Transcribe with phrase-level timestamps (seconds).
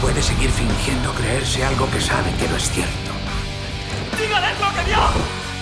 [0.00, 3.10] puede seguir fingiendo creerse algo que sabe que no es cierto?
[4.18, 4.98] ¡Dígales lo que vio!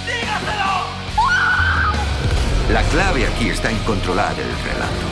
[0.06, 0.84] ¡Dígaselo!
[2.72, 5.06] La clave aquí está en controlar el relato.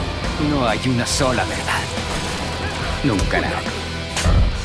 [0.50, 1.82] No hay una sola verdad.
[3.04, 3.82] Nunca la hay.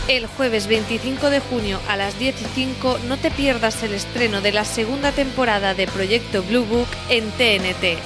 [0.07, 4.39] El jueves 25 de junio a las 10 y 5 no te pierdas el estreno
[4.39, 7.99] de la segunda temporada de Proyecto Blue Book en TNT.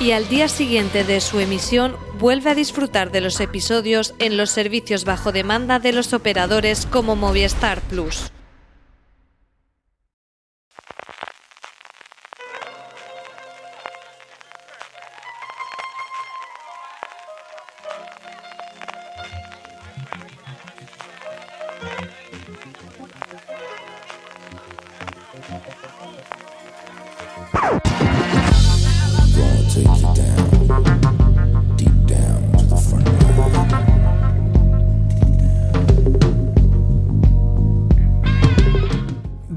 [0.00, 4.50] Y al día siguiente de su emisión vuelve a disfrutar de los episodios en los
[4.50, 8.33] servicios bajo demanda de los operadores como Movistar Plus.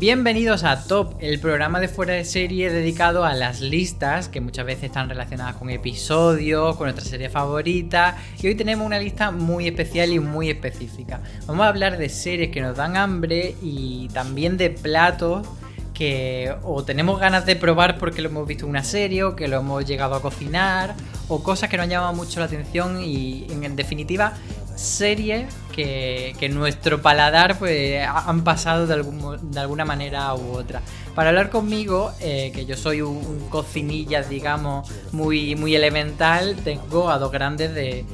[0.07, 4.66] Bienvenidos a Top, el programa de fuera de serie dedicado a las listas que muchas
[4.66, 8.16] veces están relacionadas con episodios, con nuestra serie favorita.
[8.41, 11.19] Y hoy tenemos una lista muy especial y muy específica.
[11.45, 15.45] Vamos a hablar de series que nos dan hambre y también de platos
[15.94, 19.50] que o tenemos ganas de probar porque lo hemos visto en una serie o que
[19.50, 20.95] lo hemos llegado a cocinar
[21.28, 24.35] o cosas que nos llaman mucho la atención y en definitiva
[24.78, 30.81] series que, que nuestro paladar pues han pasado de, algún, de alguna manera u otra.
[31.13, 37.11] Para hablar conmigo, eh, que yo soy un, un, cocinilla, digamos, muy, muy elemental, tengo
[37.11, 38.05] a dos grandes de,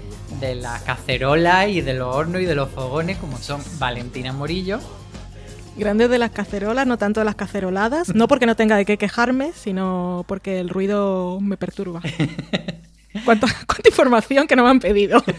[0.42, 4.82] de la cacerola y de los hornos y de los fogones, como son Valentina Morillo.
[5.78, 8.14] Grandes de las cacerolas, no tanto de las caceroladas.
[8.14, 12.02] No porque no tenga de qué quejarme, sino porque el ruido me perturba.
[13.26, 15.24] ¿Cuánta, cuánta información que no me han pedido?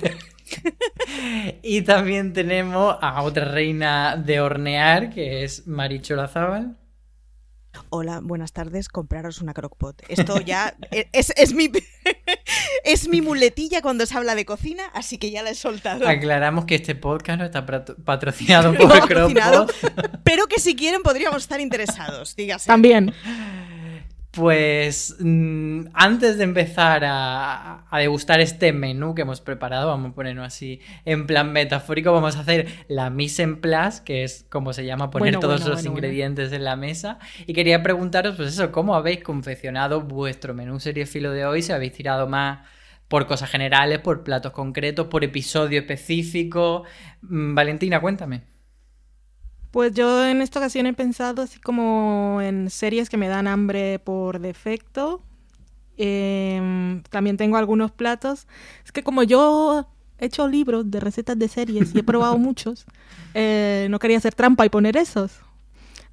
[1.63, 6.77] y también tenemos a otra reina de hornear, que es Maricho Lazábal.
[7.91, 8.89] Hola, buenas tardes.
[8.89, 10.03] Compraros una crockpot.
[10.09, 10.77] Esto ya
[11.13, 11.71] es, es, mi,
[12.85, 16.07] es mi muletilla cuando se habla de cocina, así que ya la he soltado.
[16.07, 19.75] Aclaramos que este podcast no está patrocinado por no, crockpot.
[20.23, 22.67] Pero que si quieren podríamos estar interesados, dígase.
[22.69, 23.13] También.
[24.35, 30.15] Pues mmm, antes de empezar a, a, degustar este menú que hemos preparado, vamos a
[30.15, 34.73] ponerlo así en plan metafórico, vamos a hacer la mise en place, que es como
[34.73, 37.19] se llama poner bueno, todos bueno, los bueno, ingredientes en la mesa.
[37.47, 41.63] Y quería preguntaros, pues eso, ¿cómo habéis confeccionado vuestro menú serie filo de hoy?
[41.63, 42.67] Si habéis tirado más
[43.09, 46.85] por cosas generales, por platos concretos, por episodio específico.
[47.23, 48.54] Mm, Valentina, cuéntame.
[49.75, 53.99] Pues yo en esta ocasión he pensado así como en series que me dan hambre
[53.99, 55.21] por defecto.
[55.97, 58.47] Eh, también tengo algunos platos.
[58.85, 59.89] Es que como yo
[60.21, 62.87] he hecho libros de recetas de series y he probado muchos,
[63.35, 65.41] eh, no quería hacer trampa y poner esos.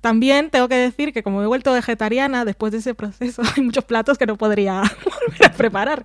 [0.01, 3.85] También tengo que decir que como he vuelto vegetariana, después de ese proceso hay muchos
[3.85, 6.03] platos que no podría volver a preparar.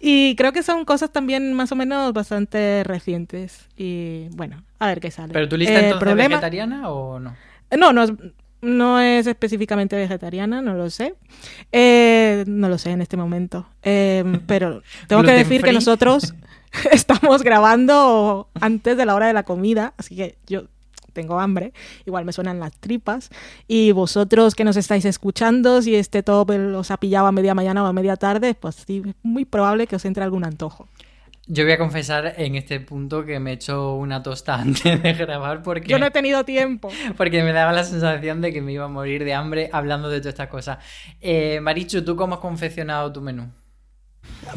[0.00, 3.68] Y creo que son cosas también más o menos bastante recientes.
[3.76, 5.32] Y bueno, a ver qué sale.
[5.32, 6.36] ¿Pero tu lista eh, entonces problema...
[6.36, 7.36] vegetariana o no?
[7.76, 8.06] No, no,
[8.60, 11.14] no es específicamente vegetariana, no lo sé.
[11.72, 13.66] Eh, no lo sé en este momento.
[13.82, 16.34] Eh, pero tengo que decir que nosotros
[16.92, 20.64] estamos grabando antes de la hora de la comida, así que yo
[21.12, 21.72] tengo hambre,
[22.06, 23.30] igual me suenan las tripas.
[23.66, 27.82] Y vosotros que nos estáis escuchando, si este top os ha pillado a media mañana
[27.82, 30.86] o a media tarde, pues sí, es muy probable que os entre algún antojo.
[31.50, 35.12] Yo voy a confesar en este punto que me he hecho una tosta antes de
[35.14, 35.88] grabar porque...
[35.88, 36.90] Yo no he tenido tiempo.
[37.16, 40.18] Porque me daba la sensación de que me iba a morir de hambre hablando de
[40.20, 40.78] todas estas cosas.
[41.20, 43.50] Eh, Marichu, ¿tú cómo has confeccionado tu menú?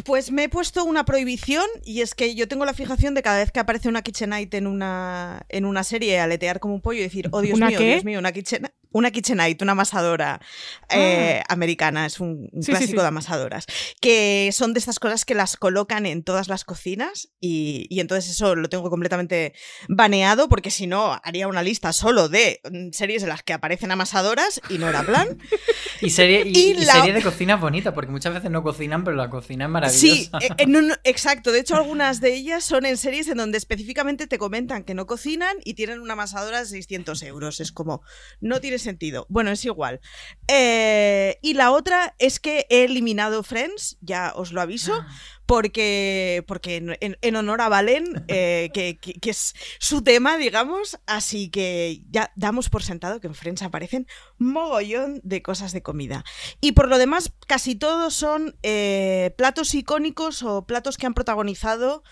[0.03, 3.37] Pues me he puesto una prohibición y es que yo tengo la fijación de cada
[3.37, 7.03] vez que aparece una kitchenite en una, en una serie aletear como un pollo y
[7.03, 10.41] decir, oh Dios mío, Dios mío, una kitchenite una KitchenAid, una amasadora
[10.89, 11.53] eh, ah.
[11.53, 13.65] americana, es un, clásico de amasadoras,
[13.99, 18.55] que son de estas cosas que las colocan en todas las cocinas y, entonces eso
[18.55, 19.53] lo tengo completamente
[19.87, 23.91] baneado porque si no haría una lista solo de mm, series en las que aparecen
[23.91, 25.37] amasadoras y no era plan.
[26.01, 29.65] y serie, y, serie de cocina bonita, porque muchas veces no cocinan, pero la cocina
[29.65, 29.99] es maravillosa.
[29.99, 31.51] Sí, eh, eh, exacto.
[31.51, 35.05] De hecho, algunas de ellas son en series en donde específicamente te comentan que no
[35.05, 37.59] cocinan y tienen una amasadora de 600 euros.
[37.59, 38.01] Es como,
[38.39, 39.25] no tienes sentido.
[39.29, 40.01] Bueno, es igual.
[40.47, 45.07] Eh, y la otra es que he eliminado Friends, ya os lo aviso, ah.
[45.45, 48.97] porque, porque en, honor a Valen, eh, que,
[49.29, 54.07] es su tema, digamos, así que ya damos por sentado que en Friends aparecen
[54.37, 56.23] mogollón de cosas de comida.
[56.59, 62.03] Y por lo demás, casi todos son eh, platos icónicos o platos que han protagonizado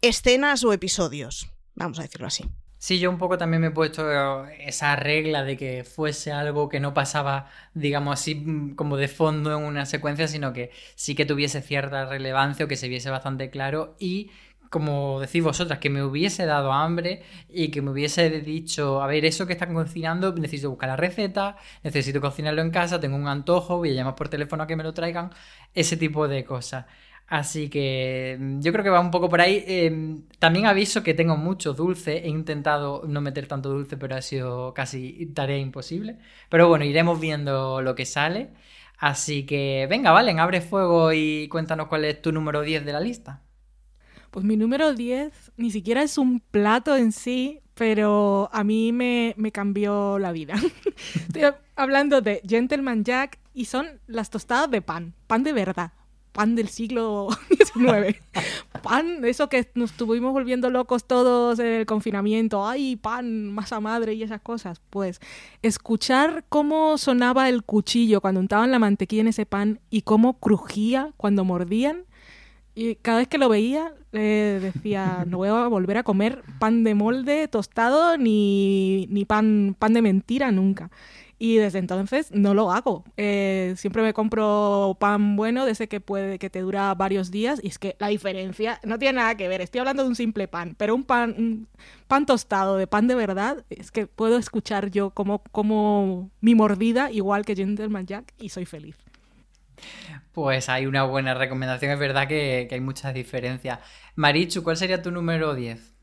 [0.00, 2.44] escenas o episodios, vamos a decirlo así.
[2.84, 6.80] Sí, yo un poco también me he puesto esa regla de que fuese algo que
[6.80, 11.24] no pasaba, digamos así, mm, como de fondo en una secuencia, sino que sí que
[11.24, 14.30] tuviese cierta relevancia o que se viese bastante claro y
[14.68, 19.24] como decís vosotras, que me hubiese dado hambre y que me hubiese dicho, a ver,
[19.24, 23.78] eso que están cocinando, necesito buscar la receta, necesito cocinarlo en casa, tengo un antojo,
[23.78, 25.30] voy a llamar por teléfono a que me lo traigan,
[25.74, 26.84] ese tipo de cosas.
[27.26, 29.64] Así que mm, yo creo que va un poco por ahí.
[29.66, 32.18] Em, también aviso que tengo mucho dulce.
[32.18, 36.18] He intentado no meter tanto dulce, pero ha sido casi tarea imposible.
[36.48, 38.50] Pero bueno, iremos viendo lo que sale.
[38.98, 43.00] Así que venga, Valen, abre fuego y cuéntanos cuál es tu número 10 de la
[43.00, 43.42] lista.
[44.30, 49.34] Pues mi número 10 ni siquiera es un plato en sí, pero a mí me,
[49.36, 50.54] me cambió la vida.
[51.14, 55.92] Estoy hablando de Gentleman Jack y son las tostadas de pan, pan de verdad
[56.34, 58.18] pan del siglo XIX.
[58.82, 62.66] pan, eso que nos estuvimos volviendo locos todos en el confinamiento.
[62.66, 64.82] Ay, pan, masa madre y esas cosas.
[64.90, 65.20] Pues
[65.62, 71.12] escuchar cómo sonaba el cuchillo cuando untaban la mantequilla en ese pan y cómo crujía
[71.16, 72.04] cuando mordían.
[72.74, 76.96] Y cada vez que lo veía, decía, no voy a volver a comer pan de
[76.96, 80.90] molde tostado ni, ni pan, pan de mentira nunca.
[81.44, 83.04] Y desde entonces no lo hago.
[83.18, 87.60] Eh, siempre me compro pan bueno, de ese que puede, que te dura varios días.
[87.62, 89.60] Y es que la diferencia no tiene nada que ver.
[89.60, 91.68] Estoy hablando de un simple pan, pero un pan, un
[92.08, 97.10] pan tostado de pan de verdad, es que puedo escuchar yo como, como mi mordida,
[97.10, 98.96] igual que Gentleman Jack, y soy feliz.
[100.32, 101.92] Pues hay una buena recomendación.
[101.92, 103.80] Es verdad que, que hay muchas diferencias.
[104.14, 105.93] Marichu, ¿cuál sería tu número 10?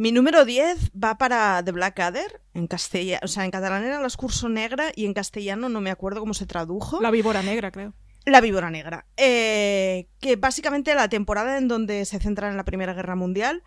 [0.00, 4.06] Mi número 10 va para The Blackadder, en castellano, o sea, en catalán era la
[4.06, 7.02] escurso negra y en castellano no me acuerdo cómo se tradujo.
[7.02, 7.92] La víbora negra, creo.
[8.24, 9.04] La víbora negra.
[9.18, 13.62] Eh, que básicamente la temporada en donde se centra en la Primera Guerra Mundial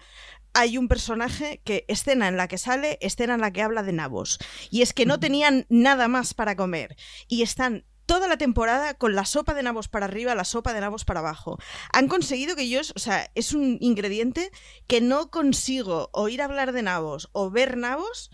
[0.56, 3.94] hay un personaje que escena en la que sale, escena en la que habla de
[3.94, 4.40] nabos.
[4.71, 6.95] Y es que no tenían nada más para comer.
[7.28, 10.81] Y están toda la temporada con la sopa de nabos para arriba, la sopa de
[10.81, 11.57] nabos para abajo.
[11.92, 14.52] Han conseguido que yo, o sea, es un ingrediente
[14.88, 18.31] que no consigo oír hablar de nabos o ver nabos.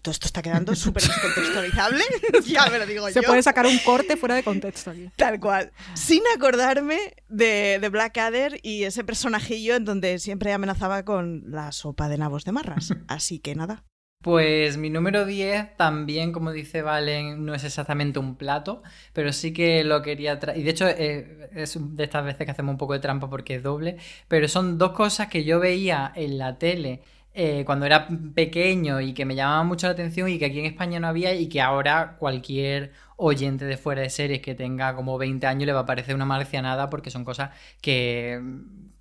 [0.00, 2.04] Todo esto está quedando súper descontextualizable.
[2.46, 5.10] ya me lo digo Se puede sacar un corte fuera de contexto aquí.
[5.16, 5.72] Tal cual.
[5.94, 12.08] Sin acordarme de, de Blackadder y ese personajillo en donde siempre amenazaba con la sopa
[12.08, 12.94] de nabos de marras.
[13.08, 13.84] Así que nada.
[14.22, 19.52] Pues mi número 10 también, como dice Valen, no es exactamente un plato, pero sí
[19.52, 20.58] que lo quería traer.
[20.58, 23.56] Y de hecho eh, es de estas veces que hacemos un poco de trampa porque
[23.56, 23.96] es doble,
[24.28, 27.02] pero son dos cosas que yo veía en la tele
[27.34, 30.66] eh, cuando era pequeño y que me llamaban mucho la atención y que aquí en
[30.66, 35.18] España no había y que ahora cualquier oyente de fuera de series que tenga como
[35.18, 37.50] 20 años le va a parecer una marcianada porque son cosas
[37.80, 38.40] que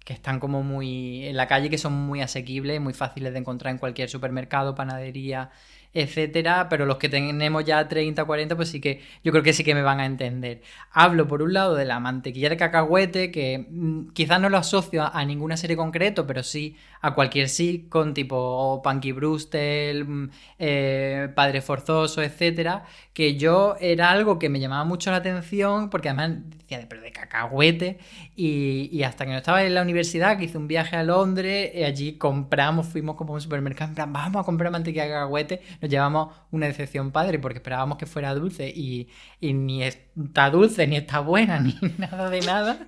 [0.04, 3.72] que están como muy en la calle, que son muy asequibles, muy fáciles de encontrar
[3.72, 5.52] en cualquier supermercado, panadería
[5.94, 9.64] etcétera, pero los que tenemos ya 30, 40, pues sí que yo creo que sí
[9.64, 10.62] que me van a entender.
[10.92, 15.04] Hablo por un lado de la mantequilla de cacahuete, que mm, quizás no lo asocio
[15.14, 17.50] a, ninguna serie concreto, pero sí a cualquier
[17.90, 20.30] con tipo Punky Brewster, mm,
[20.60, 26.10] eh, Padre Forzoso, etcétera, que yo era algo que me llamaba mucho la atención, porque
[26.10, 28.00] además decía, pero de cacahuete,
[28.36, 31.84] y, hasta que no estaba en la universidad, que hice un viaje a Londres, y
[31.84, 36.68] allí compramos, fuimos como un supermercado, vamos a comprar mantequilla de cacahuete, nos llevamos una
[36.68, 39.10] decepción padre porque esperábamos que fuera dulce y,
[39.42, 42.88] ni está dulce, ni está buena, ni nada de nada.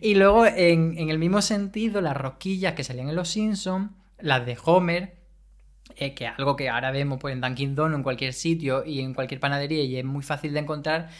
[0.00, 4.56] Y luego, en, el mismo sentido, las rosquillas que salían en Los Simpsons, las de
[4.64, 5.16] Homer,
[5.96, 9.12] eh, que algo que ahora vemos pues, en Dunkin' Donuts en cualquier sitio y en
[9.12, 11.10] cualquier panadería y es muy fácil de encontrar,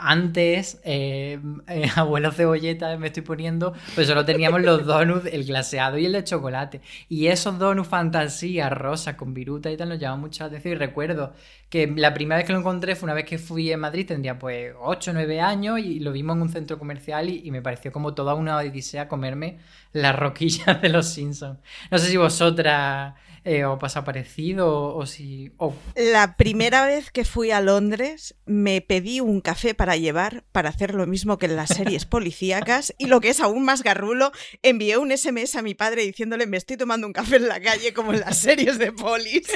[0.00, 1.38] antes, eh,
[1.68, 6.12] eh, abuelo cebolleta me estoy poniendo, pues solo teníamos los donuts, el glaseado y el
[6.12, 6.80] de chocolate.
[7.08, 10.74] Y esos donuts fantasía, rosa, con viruta y tal, nos llamaban mucho la atención.
[10.74, 11.32] Y recuerdo
[11.68, 14.38] que la primera vez que lo encontré fue una vez que fui en Madrid, tendría
[14.38, 17.92] pues 8 o 9 años, y lo vimos en un centro comercial y, me pareció
[17.92, 19.58] como toda una odisea comerme
[19.92, 21.58] las roquillas de los Simpsons.
[21.90, 25.50] No sé si vosotras eh, o pasa parecido o si...
[25.94, 30.94] La primera vez que fui a Londres me pedí un café para llevar para hacer
[30.94, 34.32] lo mismo que en las series policíacas y lo que es aún más garrulo,
[34.62, 37.92] envié un SMS a mi padre diciéndole me estoy tomando un café en la calle
[37.92, 39.46] como en las series de polis.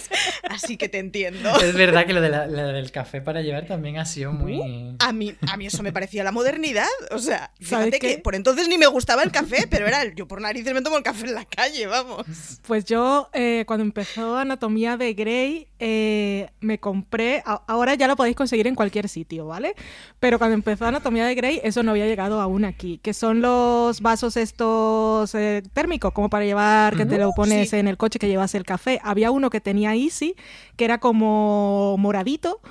[0.48, 1.54] Así que te entiendo.
[1.60, 4.58] Es verdad que lo, de la, del café para llevar también ha sido muy...
[4.58, 6.88] Uh, a, mí, a mí eso me parecía la modernidad.
[7.10, 10.40] O sea, fíjate que por entonces ni me gustaba el café, pero era yo por
[10.40, 12.26] narices me tomo el café en la calle, vamos.
[12.66, 13.30] Pues yo...
[13.32, 18.74] Eh, cuando empezó Anatomía de Grey, eh, me compré, ahora ya lo podéis conseguir en
[18.74, 19.74] cualquier sitio, ¿vale?
[20.18, 24.00] Pero cuando empezó Anatomía de Grey, eso no había llegado aún aquí, que son los
[24.00, 28.28] vasos estos eh, térmicos, como para llevar, que te lo pones en el coche que
[28.28, 28.98] llevas el café.
[29.04, 30.36] Había uno que tenía Easy,
[30.76, 32.62] que era como moradito,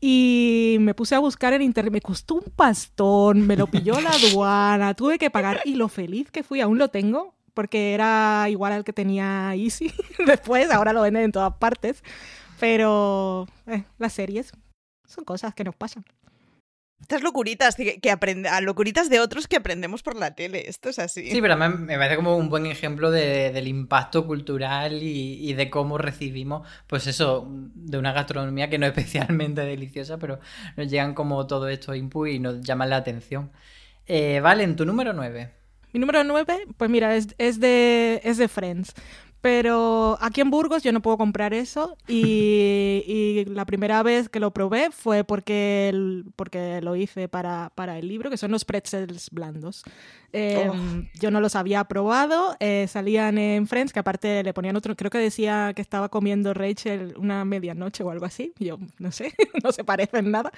[0.00, 1.92] y me puse a buscar en internet.
[1.92, 5.60] Me costó un pastón, me lo pilló la aduana, tuve que pagar.
[5.66, 9.92] Y lo feliz que fui, aún lo tengo porque era igual al que tenía Easy
[10.26, 12.02] después, ahora lo venden en todas partes.
[12.62, 14.52] Pero eh, las series
[15.04, 16.04] son cosas que nos pasan.
[17.00, 21.00] Estas locuritas que, que a locuritas de otros que aprendemos por la tele, esto es
[21.00, 21.28] así.
[21.28, 25.54] Sí, pero me, me parece como un buen ejemplo de, del impacto cultural y, y,
[25.54, 30.38] de cómo recibimos, pues eso, de una gastronomía que no es especialmente deliciosa, pero
[30.76, 33.50] nos llegan como todo esto input y nos llaman la atención.
[34.06, 35.50] Eh, vale, en tu número 9.
[35.92, 38.94] Mi número 9, pues mira, es, es, de, es de Friends.
[39.42, 44.40] Pero aquí en Burgos yo no puedo comprar eso y, y la primera vez que
[44.40, 45.92] lo probé fue porque,
[46.36, 49.82] porque lo hice para, para el libro, que son los pretzels blandos.
[50.34, 54.96] Em, yo no los había probado, eh, salían en Friends, que aparte le ponían otro,
[54.96, 59.34] creo que decía que estaba comiendo Rachel una medianoche o algo así, yo no sé,
[59.62, 60.50] no se parecen nada.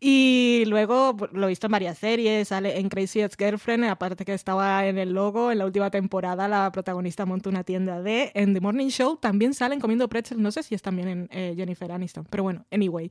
[0.00, 4.24] Y luego pues, lo he visto en varias series, sale en Crazy Ex Girlfriend, aparte
[4.24, 8.13] que estaba en el logo, en la última temporada la protagonista monta una tienda de,
[8.34, 11.54] en The Morning Show también salen comiendo pretzels, no sé si es también en eh,
[11.56, 13.10] Jennifer Aniston, pero bueno, anyway,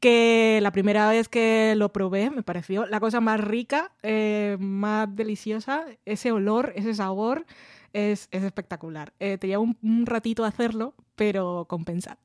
[0.00, 5.14] que la primera vez que lo probé me pareció la cosa más rica, eh, más
[5.14, 7.46] deliciosa ese olor, ese sabor
[7.92, 9.12] es, espectacular.
[9.20, 12.18] Eh, te lleva un, ratito hacerlo, pero compensa.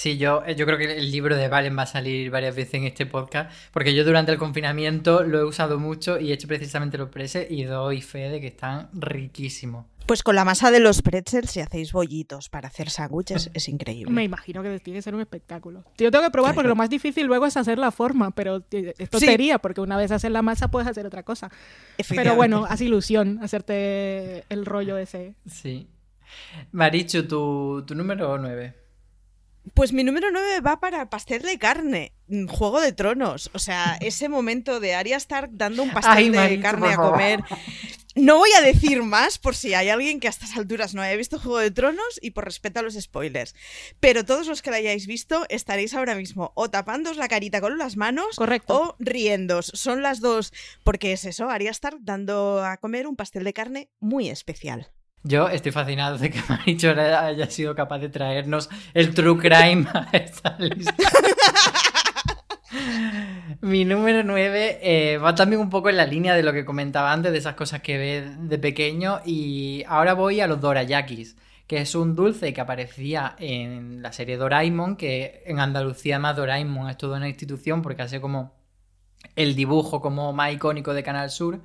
[0.00, 2.72] Sí, yo, eh, yo creo que el libro de Valen va a salir varias veces
[2.72, 6.48] en este podcast, porque yo durante el confinamiento lo he usado mucho y he hecho
[6.48, 9.84] precisamente los preses y doy fe de que están riquísimos.
[10.06, 14.10] Pues con la masa de los pretzels, si hacéis bollitos para hacer sándwiches, es increíble.
[14.10, 15.84] Me imagino que tiene que ser un espectáculo.
[15.98, 19.20] Yo tengo que probar porque lo más difícil luego es hacer la forma, pero esto
[19.20, 21.50] sería porque una vez haces la masa puedes hacer otra cosa.
[22.08, 25.34] Pero bueno, hace ilusión hacerte el rollo ese.
[25.44, 25.88] Sí.
[26.72, 28.80] Marichu, tu, tu número 9.
[29.74, 33.50] Pues mi número 9 va para pastel de carne, mm, Juego de Tronos.
[33.54, 37.40] O sea, ese momento de Arya Stark dando un pastel de carne a comer.
[38.16, 41.14] No voy a decir más por si hay alguien que a estas alturas no haya
[41.14, 43.54] visto Juego de Tronos y por respeto a los spoilers.
[44.00, 47.78] Pero todos los que la hayáis visto estaréis ahora mismo o tapándos la carita con
[47.78, 48.36] las manos
[48.66, 49.70] o riéndos.
[49.74, 53.90] Son las dos, porque es eso, Arya Stark dando a comer un pastel de carne
[54.00, 54.90] muy especial.
[55.22, 60.08] Yo estoy fascinado de que Maricho haya sido capaz de traernos el true crime a
[60.12, 60.94] esta lista.
[63.60, 67.12] Mi número 9 eh, va también un poco en la línea de lo que comentaba
[67.12, 69.20] antes, de esas cosas que ve de pequeño.
[69.26, 71.36] Y ahora voy a los dorayakis,
[71.66, 76.88] que es un dulce que aparecía en la serie Doraemon, que en Andalucía más Doraemon
[76.88, 78.54] es toda una institución porque hace como
[79.36, 81.60] el dibujo como más icónico de Canal Sur.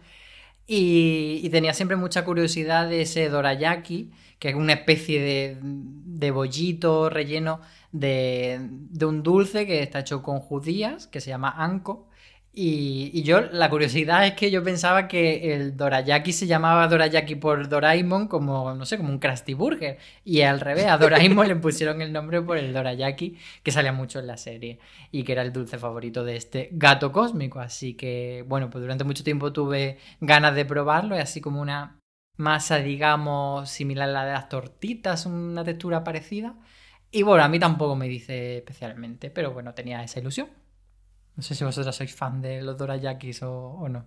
[0.67, 7.09] Y, tenía siempre mucha curiosidad de ese dorayaki, que es una especie de, de bollito
[7.09, 12.09] relleno de, de, un dulce que está hecho con judías, que se llama anko.
[12.57, 17.67] Y, yo, la curiosidad es que yo pensaba que el dorayaki se llamaba dorayaki por
[17.67, 19.97] Doraemon como, no sé, como un Krusty Burger.
[20.23, 24.19] Y al revés, a Doraemon le pusieron el nombre por el dorayaki, que salía mucho
[24.19, 24.79] en la serie.
[25.11, 27.59] Y que era el dulce favorito de este gato cósmico.
[27.59, 31.17] Así que, bueno, pues durante mucho tiempo tuve ganas de probarlo.
[31.17, 31.99] Y así como una
[32.37, 36.55] masa, digamos, similar a la de las tortitas, una textura parecida.
[37.11, 40.47] Y bueno, a mí tampoco me dice especialmente, pero bueno, tenía esa ilusión.
[41.35, 44.05] No sé si vosotras sois fan de los dorayakis o, no.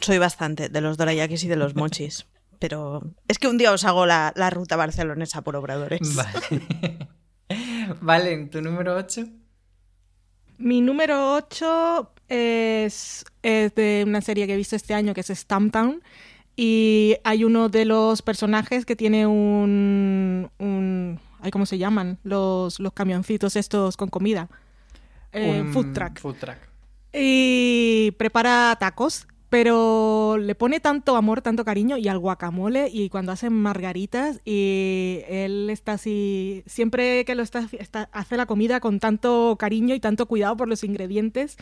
[0.00, 2.26] Soy bastante de los dorayakis y de los mochis.
[2.58, 6.14] pero es que un día os hago la, ruta barcelonesa por obradores.
[6.14, 7.08] Vale.
[8.00, 9.26] vale, ¿tu número 8?
[10.58, 16.02] Mi número 8 es, de una serie que he visto este año que es Stamptown.
[16.54, 20.50] Y hay uno de los personajes que tiene un.
[20.58, 21.20] un
[21.50, 22.18] ¿Cómo se llaman?
[22.22, 24.48] Los, los camioncitos estos con comida.
[25.32, 26.18] Eh, food truck.
[26.18, 26.56] Food truck.
[27.12, 33.32] Y prepara tacos, pero le pone tanto amor, tanto cariño y al guacamole y cuando
[33.32, 37.68] hacen margaritas y él está así, siempre que lo está,
[38.12, 41.58] hace la comida con tanto cariño y tanto cuidado por los ingredientes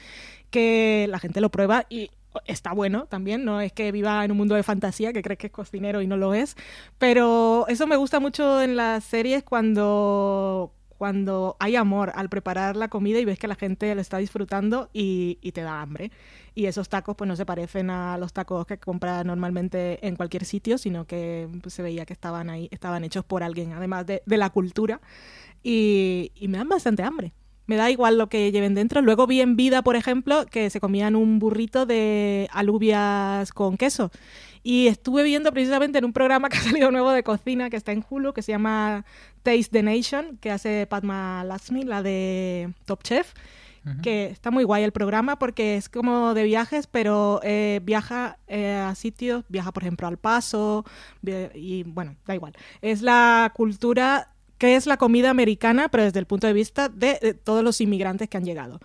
[0.51, 2.11] que la gente lo prueba y
[2.47, 5.49] está bueno también, no es que viva en un mundo de fantasía, que crees que
[5.49, 6.57] es cocinero y no lo es,
[6.99, 12.89] pero eso me gusta mucho en las series cuando cuando hay amor al preparar la
[12.89, 16.11] comida y ves que la gente lo está disfrutando y, te da hambre.
[16.55, 20.45] Y esos tacos pues no se parecen a los tacos que compras normalmente en cualquier
[20.45, 24.21] sitio, sino que pues, se veía que estaban ahí, estaban hechos por alguien, además de,
[24.27, 25.01] la cultura.
[25.63, 27.33] Y, y me dan bastante hambre
[27.71, 29.01] me da igual lo que lleven dentro.
[29.01, 34.11] Luego vi en vida, por ejemplo, que se comían un burrito de alubias con queso.
[34.65, 37.93] Y estuve viendo precisamente en un programa que ha salido nuevo de cocina que está
[37.93, 39.05] en Hulu, que se llama
[39.43, 43.33] Taste the Nation, que hace Padma Lakshmi, la de Top Chef.
[44.03, 48.75] que está muy guay el programa porque es como de viajes, pero eh, viaja eh,
[48.75, 50.85] a sitios, viaja por ejemplo al Paso,
[51.55, 52.53] y bueno, da igual.
[52.83, 57.35] Es la cultura que es la comida americana, pero desde el punto de vista de,
[57.43, 58.79] todos los inmigrantes que han llegado.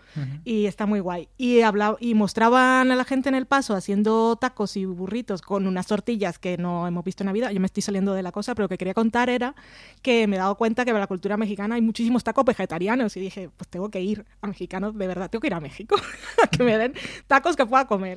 [0.46, 1.28] Y está muy guay.
[1.38, 5.68] Y, hablaba, y mostraban a la gente en el paso haciendo tacos y burritos con
[5.68, 7.52] unas tortillas que no hemos visto en Navidad.
[7.52, 9.54] Yo me estoy saliendo de la cosa, pero lo que quería contar era
[10.02, 13.18] que me he dado cuenta que para la cultura mexicana hay muchísimos tacos vegetarianos.
[13.18, 15.98] Y dije, pues tengo que ir a mexicanos, de verdad, tengo que ir a México
[16.42, 16.94] a que me den
[17.28, 18.16] tacos que pueda comer.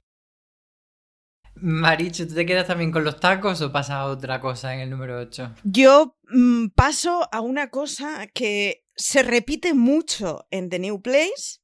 [1.61, 4.91] Marichu, ¿tú te quedas también con los tacos o pasa a otra cosa en el
[4.91, 5.55] número 8?
[5.65, 11.61] Yo mm, paso a una cosa que se repite mucho en The New Place,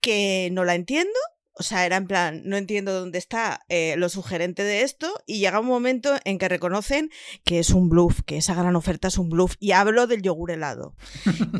[0.00, 1.18] que no la entiendo.
[1.58, 5.38] O sea, era en plan, no entiendo dónde está eh, lo sugerente de esto y
[5.38, 7.10] llega un momento en que reconocen
[7.44, 9.54] que es un bluff, que esa gran oferta es un bluff.
[9.58, 10.94] Y hablo del yogur helado.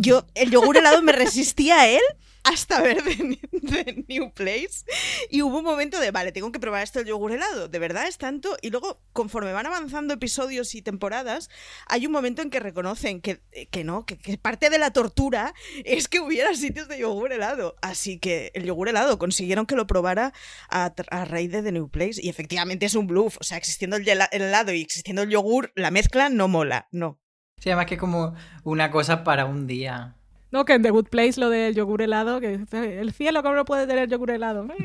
[0.01, 2.03] Yo, el yogur helado me resistía a él
[2.47, 4.85] hasta ver The, New Place.
[5.31, 7.69] Y hubo un momento de, vale, tengo que probar esto el yogur helado.
[7.69, 8.57] De verdad es tanto.
[8.63, 11.51] Y luego, conforme van avanzando episodios y temporadas,
[11.89, 15.55] hay un momento en que reconocen que, que no, que, parte de la tortura
[15.85, 17.77] es que hubiera sitios de yogur helado.
[17.83, 20.33] Así que el yogur helado consiguieron que lo probara
[20.69, 20.93] a,
[21.25, 22.21] raíz de The New Place.
[22.23, 23.37] Y efectivamente es un bluff.
[23.41, 27.19] O sea, existiendo el helado y existiendo el yogur, la mezcla no mola, no.
[27.59, 30.16] Sí, además que como una cosa para un día.
[30.51, 33.65] No, que en The Good Place lo del yogur helado, que el cielo cómo no
[33.65, 34.67] puede tener yogur helado.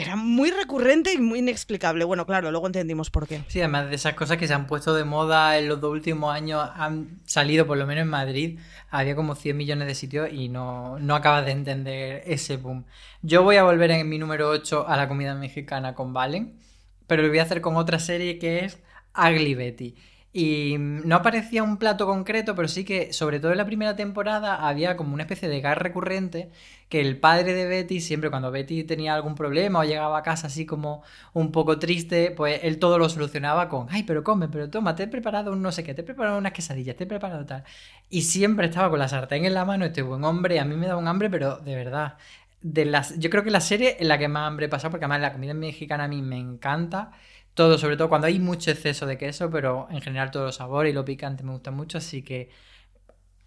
[0.00, 2.04] Era muy recurrente y muy inexplicable.
[2.04, 3.42] Bueno, claro, luego entendimos por qué.
[3.48, 6.34] Sí, además de esas cosas que se han puesto de moda en los dos últimos
[6.34, 10.48] años, han salido, por lo menos en Madrid, había como 100 millones de sitios y
[10.48, 12.86] no, no acabas de entender ese boom.
[13.20, 16.58] Yo voy a volver en mi número 8 a la comida mexicana con Valen,
[17.06, 18.78] pero lo voy a hacer con otra serie que es
[19.14, 19.96] Ugly Betty.
[20.32, 24.68] Y no aparecía un plato concreto, pero sí que, sobre todo en la primera temporada,
[24.68, 26.50] había como una especie de gas recurrente
[26.88, 30.46] que el padre de Betty, siempre cuando Betty tenía algún problema o llegaba a casa
[30.46, 34.70] así como un poco triste, pues él todo lo solucionaba con, ay, pero come, pero
[34.70, 37.06] toma, te he preparado un no sé qué, te he preparado unas quesadillas, te he
[37.08, 37.64] preparado tal.
[38.08, 40.86] Y siempre estaba con la sartén en la mano este buen hombre, a mí me
[40.86, 42.16] da un hambre, pero de verdad.
[42.62, 45.22] De las, yo creo que la serie es la que más hambre pasa, porque además
[45.22, 47.12] la comida mexicana a mí me encanta
[47.60, 50.92] todo, sobre todo cuando hay mucho exceso de queso, pero en general todos los sabores
[50.92, 52.48] y lo picante me gustan mucho, así que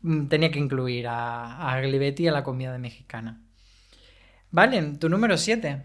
[0.01, 3.41] mm, tenía que incluir a, a Glibetti a la comida mexicana.
[4.51, 5.81] Vale, tu número 7.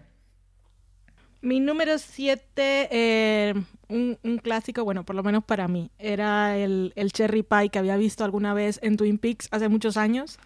[1.41, 2.43] Mi número 7,
[2.91, 3.55] eh,
[3.87, 7.97] un, clásico, bueno, por lo menos para mí, era el, el, cherry pie que había
[7.97, 10.37] visto alguna vez en Twin Peaks hace muchos años.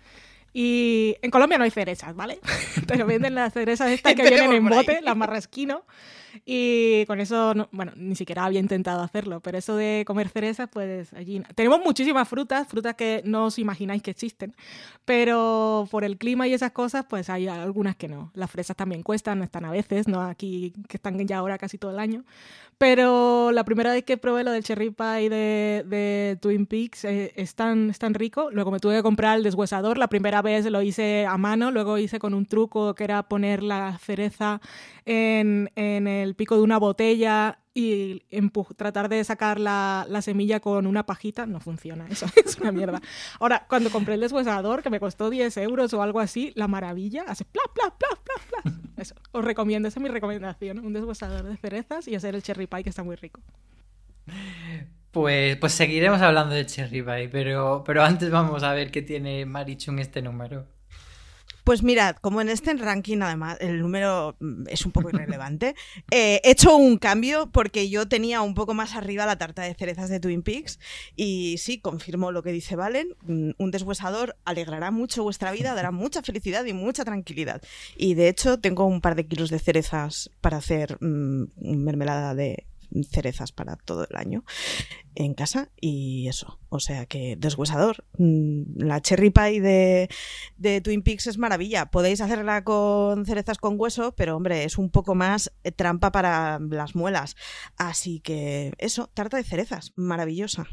[0.53, 2.39] Y en Colombia no hay cerezas, ¿vale?
[2.87, 5.83] Pero venden las cerezas estas que vienen en bote, las marrasquino.
[6.45, 11.13] Y con eso, bueno, ni siquiera había intentado hacerlo, pero eso de comer cerezas, pues
[11.13, 11.41] allí.
[11.55, 14.55] Tenemos muchísimas frutas, frutas que no os imagináis que existen,
[15.05, 18.31] pero por el clima y esas cosas, pues hay algunas que no.
[18.33, 21.77] Las fresas también cuestan, no están a veces, no aquí que están ya ahora casi
[21.77, 22.23] todo el año.
[22.77, 27.33] Pero la primera vez que probé lo del cherry pie de, de Twin Peaks eh,
[27.35, 28.49] es, tan, es tan rico.
[28.51, 29.97] Luego me tuve que comprar el deshuesador.
[29.97, 33.63] La primera vez lo hice a mano, luego hice con un truco que era poner
[33.63, 34.61] la cereza
[35.05, 38.21] en, en el pico de una botella y
[38.77, 43.01] tratar de sacar la, la, semilla con una pajita, no funciona, eso es una mierda.
[43.39, 47.23] Ahora, cuando compré el deshuesador, que me costó 10 euros o algo así, la maravilla,
[47.27, 48.73] hace pla, pla, pla, pla, pla.
[48.97, 52.67] Eso, os recomiendo, esa es mi recomendación, un deshuesador de cerezas y hacer el cherry
[52.67, 53.41] pie, que está muy rico.
[55.11, 59.45] Pues, pues seguiremos hablando de cherry pie, pero, pero antes vamos a ver qué tiene
[59.45, 60.67] Marichu en este número.
[61.63, 65.75] Pues mirad, como en este ranking además el número mm, es un poco irrelevante,
[66.11, 69.73] eh, he hecho un cambio porque yo tenía un poco más arriba la tarta de
[69.73, 70.79] cerezas de Twin Peaks
[71.15, 75.91] y sí, confirmo lo que dice Valen, mm, un deshuesador alegrará mucho vuestra vida, dará
[76.03, 77.61] mucha felicidad y mucha tranquilidad.
[77.95, 82.65] Y de hecho tengo un par de kilos de cerezas para hacer mm, mermelada de
[83.09, 84.43] cerezas para todo el año
[85.15, 86.59] en casa y eso.
[86.69, 88.05] O sea que deshuesador.
[88.17, 90.09] Mm, la cherry pie de,
[90.57, 91.87] de, Twin Peaks es maravilla.
[91.87, 96.59] Podéis hacerla con cerezas con hueso, pero hombre, es un poco más eh, trampa para
[96.59, 97.35] las muelas.
[97.77, 100.67] Así que eso, tarta de cerezas, maravillosa.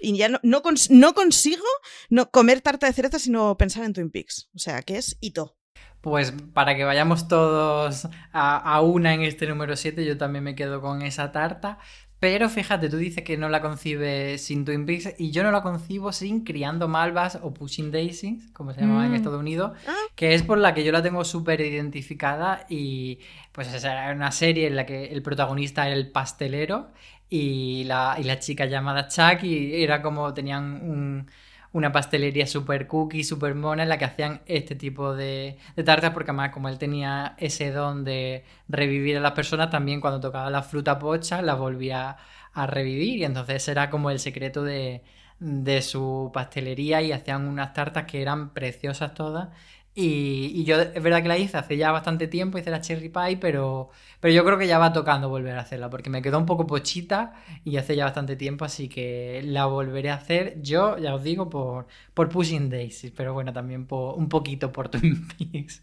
[0.00, 1.64] Y ya no, no, consigo
[2.10, 4.50] no comer tarta de cerezas sino pensar en Twin Peaks.
[4.54, 5.56] O sea que es hito.
[6.00, 10.80] Pues para que vayamos todos a, una en este número 7, yo también me quedo
[10.80, 11.78] con esa tarta.
[12.18, 15.60] Pero fíjate, tú dices que no la concibes sin Twin Peaks y yo no la
[15.60, 19.14] concibo sin Criando Malvas o Pushing Daisies, como se llamaba en mm.
[19.16, 19.94] Estados Unidos, ah.
[20.14, 23.18] que es por la que yo la tengo súper identificada y
[23.50, 26.90] pues era una serie en la que el protagonista era el pastelero
[27.28, 31.26] y la, y la chica llamada Chuck y era como tenían un
[31.72, 36.12] una pastelería super cookie, super mona, en la que hacían este tipo de, de, tartas,
[36.12, 40.50] porque además como él tenía ese don de revivir a las personas, también cuando tocaba
[40.50, 42.16] la fruta pocha la volvía
[42.52, 43.18] a revivir.
[43.18, 45.02] Y entonces era como el secreto de,
[45.40, 49.48] de su pastelería y hacían unas tartas que eran preciosas todas
[49.94, 53.36] y, yo es verdad que la hice hace ya bastante tiempo, hice la cherry pie,
[53.38, 56.46] pero, pero yo creo que ya va tocando volver a hacerla, porque me quedó un
[56.46, 61.14] poco pochita y hace ya bastante tiempo, así que la volveré a hacer yo, ya
[61.14, 65.82] os digo, por, por Pushing Daisies, pero bueno, también por, un poquito por Twin Peaks.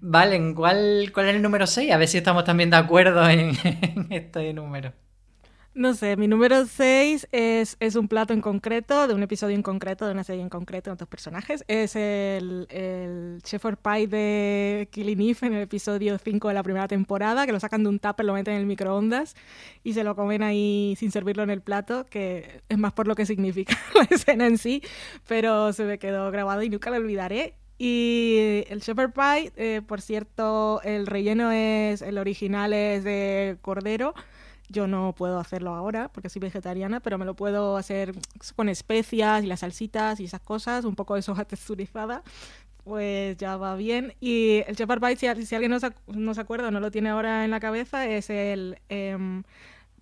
[0.00, 1.92] Vale, ¿cuál, ¿cuál es el número 6?
[1.92, 4.92] A ver si estamos también de acuerdo en, en este número.
[5.78, 9.62] No sé, mi número 6 es, es, un plato en concreto, de un episodio en
[9.62, 11.64] concreto, de una serie en concreto, de otros personajes.
[11.68, 16.88] Es el, el Shepherd Pie de Killing Eve en el episodio 5 de la primera
[16.88, 19.36] temporada, que lo sacan de un tupper, lo meten en el microondas
[19.84, 23.14] y se lo comen ahí sin servirlo en el plato, que es más por lo
[23.14, 24.82] que significa la escena en sí,
[25.28, 27.54] pero se me quedó grabado y nunca lo olvidaré.
[27.78, 34.14] Y el shepherd pie, eh, por cierto, el relleno es, el original es de cordero,
[34.68, 38.14] yo no puedo hacerlo ahora porque soy vegetariana, pero me lo puedo hacer
[38.56, 42.22] con especias y las salsitas y esas cosas, un poco de soja texturizada,
[42.84, 44.14] pues ya va bien.
[44.20, 47.44] Y el shepherd pie, si, alguien no se, no se, acuerda no lo tiene ahora
[47.44, 48.78] en la cabeza, es el...
[48.88, 49.42] Em,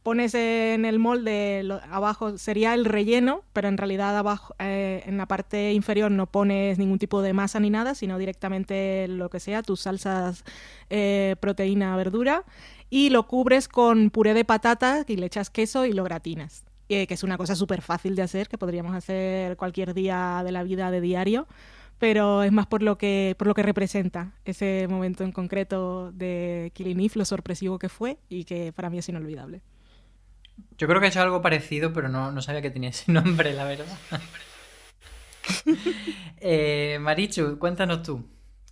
[0.06, 5.26] pones en el molde abajo sería el relleno, pero en realidad abajo eh, en la
[5.26, 9.64] parte inferior no pones ningún tipo de masa ni nada, sino directamente lo que sea,
[9.64, 10.44] tus salsas,
[10.90, 12.44] eh, proteína, verdura
[12.90, 16.64] y lo cubres con puré de patata y le echas queso y lo gratinas.
[16.88, 20.62] que es una cosa súper fácil de hacer, que podríamos hacer cualquier día de la
[20.62, 21.46] vida de diario,
[21.98, 26.70] pero es más por lo que, por lo que representa ese momento en concreto de
[26.74, 29.62] Killing lo sorpresivo que fue y que para mí es inolvidable.
[30.78, 33.52] Yo creo que he hecho algo parecido, pero no, no sabía que tenía ese nombre,
[33.52, 33.86] la verdad.
[36.38, 38.24] eh, Marichu, cuéntanos tú.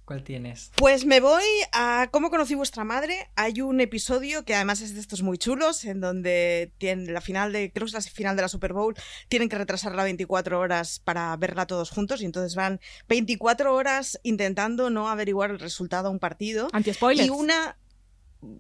[0.05, 0.71] ¿Cuál tienes?
[0.77, 3.31] Pues me voy a ¿Cómo conocí vuestra madre?
[3.37, 7.53] Hay un episodio que además es de estos muy chulos, en donde tienen la final
[7.53, 8.95] de, creo que es la final de la Super Bowl,
[9.29, 14.91] tienen que retrasarla 24 horas para verla todos juntos y entonces van 24 horas intentando
[14.91, 16.69] no averiguar el resultado a un partido.
[16.73, 17.27] Anti-spoilers.
[17.27, 17.77] Y una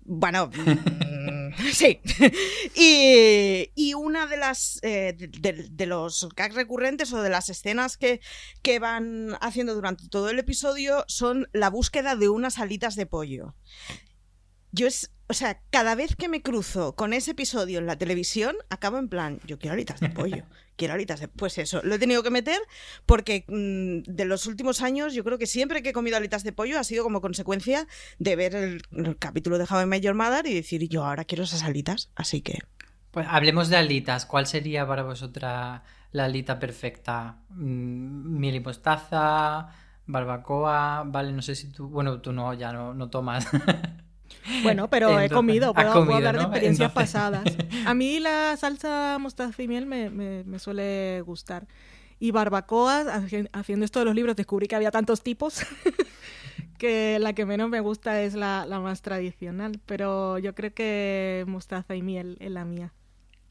[0.04, 2.00] bueno, mm, sí.
[2.74, 8.20] Y, una de las eh, de, los gags recurrentes o de las escenas que,
[8.62, 13.54] que van haciendo durante todo el episodio son la búsqueda de unas alitas de pollo.
[14.72, 18.56] Yo es o sea, cada vez que me cruzo con ese episodio en la televisión,
[18.68, 20.44] acabo en plan, yo quiero alitas de pollo,
[20.76, 21.28] quiero alitas de...
[21.28, 22.60] Pues eso, lo he tenido que meter
[23.06, 26.52] porque mm, de los últimos años yo creo que siempre que he comido alitas de
[26.52, 27.86] pollo ha sido como consecuencia
[28.18, 31.24] de ver el, el capítulo de How I Met Your Mother y decir, yo ahora
[31.24, 32.58] quiero esas alitas, así que...
[33.10, 34.26] Pues hablemos de alitas.
[34.26, 37.38] ¿Cuál sería para vosotras la alita perfecta?
[37.50, 39.68] Mm, ¿Miel y mostaza?
[40.06, 41.04] ¿Barbacoa?
[41.06, 41.88] Vale, no sé si tú...
[41.88, 43.46] Bueno, tú no, ya no, no tomas.
[44.62, 47.44] Bueno, pero he comido, puedo, hablar de experiencias Entonces- pasadas.
[47.86, 51.66] A mí la salsa mostaza y miel me, me- me suele gustar.
[52.20, 55.60] Y barbacoa, haci- haciendo esto de los libros, descubrí que había tantos tipos
[56.78, 59.80] que la que menos me gusta es la, la más tradicional.
[59.86, 62.92] Pero yo creo que mostaza y miel es la mía.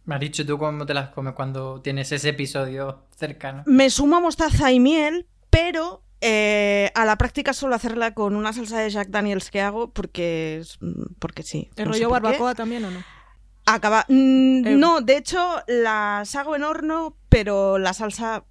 [0.06, 3.63] Me has dicho tú cómo te las comes cuando tienes ese episodio cercano.
[3.65, 8.54] Me sumo a mostaza y miel, pero eh, a la práctica suelo hacerla con una
[8.54, 11.70] salsa de Jack Daniels que hago porque, mm, porque sí.
[11.76, 13.04] ¿El no rollo barbacoa también o no?
[13.66, 14.06] Acaba.
[14.08, 14.76] mm, Eh.
[14.76, 18.46] No, de hecho, las hago en horno, pero la salsa.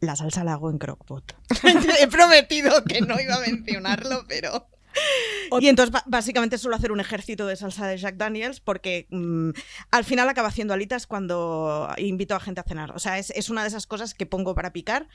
[0.00, 1.36] La salsa la hago en crockpot.
[2.00, 4.68] He prometido que no iba a mencionarlo, pero.
[5.60, 9.50] Y entonces básicamente suelo hacer un ejército de salsa de Jack Daniels porque mm,
[9.90, 12.92] al final acaba haciendo alitas cuando invito a gente a cenar.
[12.92, 15.08] O sea, es, es una de esas cosas que pongo para picar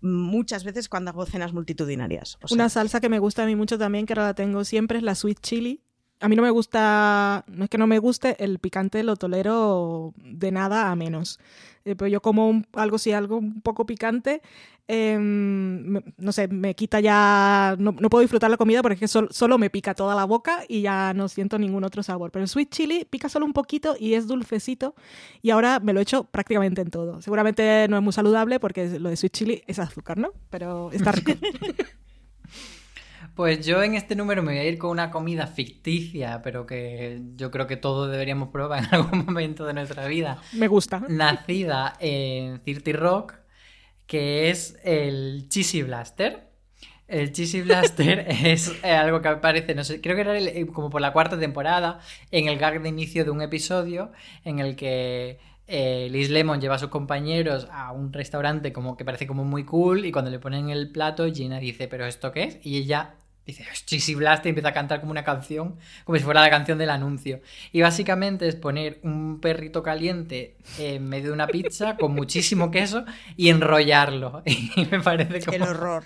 [0.00, 2.38] muchas veces cuando hago cenas multitudinarias.
[2.42, 4.64] O sea, Una salsa que me gusta a mí mucho también, que ahora la tengo
[4.64, 5.80] siempre, es la sweet chili.
[6.20, 10.14] A mí no me gusta, no es que no me guste, el picante lo tolero
[10.16, 11.38] de nada a menos.
[11.84, 14.40] Eh, pero yo como un- algo, si algo un poco picante,
[14.88, 19.08] em, no sé, me quita ya, no, no puedo disfrutar la comida porque es que
[19.08, 22.30] sol- solo me pica toda la boca y ya no siento ningún otro sabor.
[22.30, 24.94] Pero el sweet chili pica solo un poquito y es dulcecito
[25.42, 27.22] y ahora me lo echo prácticamente en todo.
[27.22, 30.32] Seguramente no es muy saludable porque lo de sweet chili es azúcar, ¿no?
[30.50, 31.32] Pero está rico.
[33.34, 37.20] Pues yo en este número me voy a ir con una comida ficticia, pero que
[37.34, 40.40] yo creo que todos deberíamos probar en algún momento de nuestra vida.
[40.52, 41.02] me gusta.
[41.08, 43.34] Nacida en Cirti Rock,
[44.06, 46.48] que es el Cheesy Blaster.
[47.06, 50.66] El Cheesy Blaster es eh, algo que aparece, no sé, creo que era el- eh,
[50.66, 54.12] como por la cuarta temporada, en el gag de inicio de un episodio
[54.44, 59.04] en el que eh, Liz Lemon lleva a sus compañeros a un restaurante como que
[59.04, 62.44] parece como muy cool y cuando le ponen el plato, Gina dice, ¿pero esto qué
[62.44, 62.58] es?
[62.62, 63.14] Y ella
[63.46, 66.50] dice, es Cheesy Blaster y empieza a cantar como una canción, como si fuera la
[66.50, 67.40] canción del anuncio.
[67.72, 73.04] Y básicamente es poner un perrito caliente en medio de una pizza con muchísimo queso
[73.36, 74.42] y enrollarlo.
[74.76, 76.04] Y me parece como, el horror.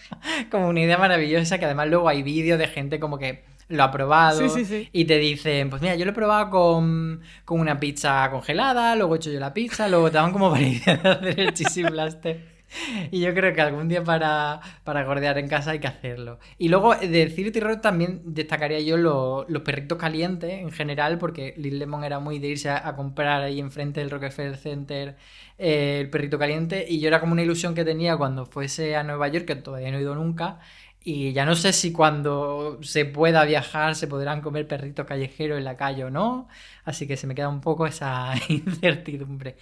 [0.51, 3.90] como una idea maravillosa que además luego hay vídeos de gente como que lo ha
[3.90, 4.88] probado Sí, sí, sí.
[4.92, 9.14] y te dicen, pues mira, yo lo he probado con, con una pizza congelada, luego
[9.14, 10.64] he hecho yo la pizza, luego te dan como para
[11.12, 12.58] hacer el blaster.
[13.11, 16.38] Y yo creo que algún día para, para gordear en casa hay que hacerlo.
[16.59, 21.54] Y luego de Cirti Rock también destacaría yo lo- los perritos calientes en general, porque
[21.57, 25.16] Lil Lemon era muy de irse a, a comprar ahí enfrente del Rockefeller Center
[25.59, 26.85] eh, el perrito caliente.
[26.88, 29.90] Y yo era como una ilusión que tenía cuando fuese a Nueva York, que todavía
[29.90, 30.61] no he ido nunca.
[31.04, 35.64] Y ya no sé si cuando se pueda viajar se podrán comer perritos callejeros en
[35.64, 36.48] la calle o no.
[36.85, 39.57] Así que se me queda un poco esa incertidumbre.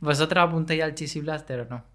[0.00, 1.91] ¿Vosotros apuntáis al Cheesy Blaster o no?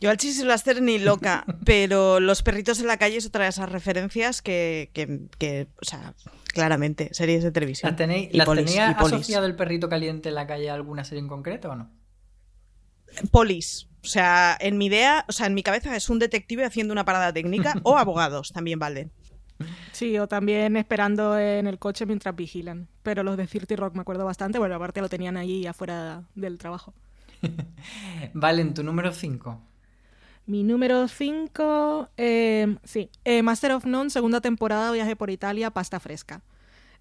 [0.00, 3.50] Yo al Cheesy Blaster ni loca, pero los perritos en la calle es otra de
[3.50, 6.14] esas referencias que, que, que, o sea,
[6.52, 7.90] claramente, series de televisión.
[7.90, 9.14] ¿Las tenéis, Y ¿las polis, tenía y polis.
[9.14, 11.90] asociado el perrito caliente en la calle a alguna serie en concreto o no?
[13.30, 13.88] Polis.
[14.02, 17.04] O sea, en mi idea, o sea, en mi cabeza es un detective haciendo una
[17.04, 19.10] parada técnica o abogados también valen.
[19.92, 22.88] Sí, o también esperando en el coche mientras vigilan.
[23.02, 24.58] Pero los de Cirti Rock me acuerdo bastante.
[24.58, 26.92] Bueno, aparte lo tenían allí afuera del trabajo.
[28.34, 29.60] Vale, en tu número 5.
[30.46, 32.10] Mi número 5,
[32.84, 36.42] sí, eh, Master of None, segunda temporada, viaje por Italia, pasta fresca.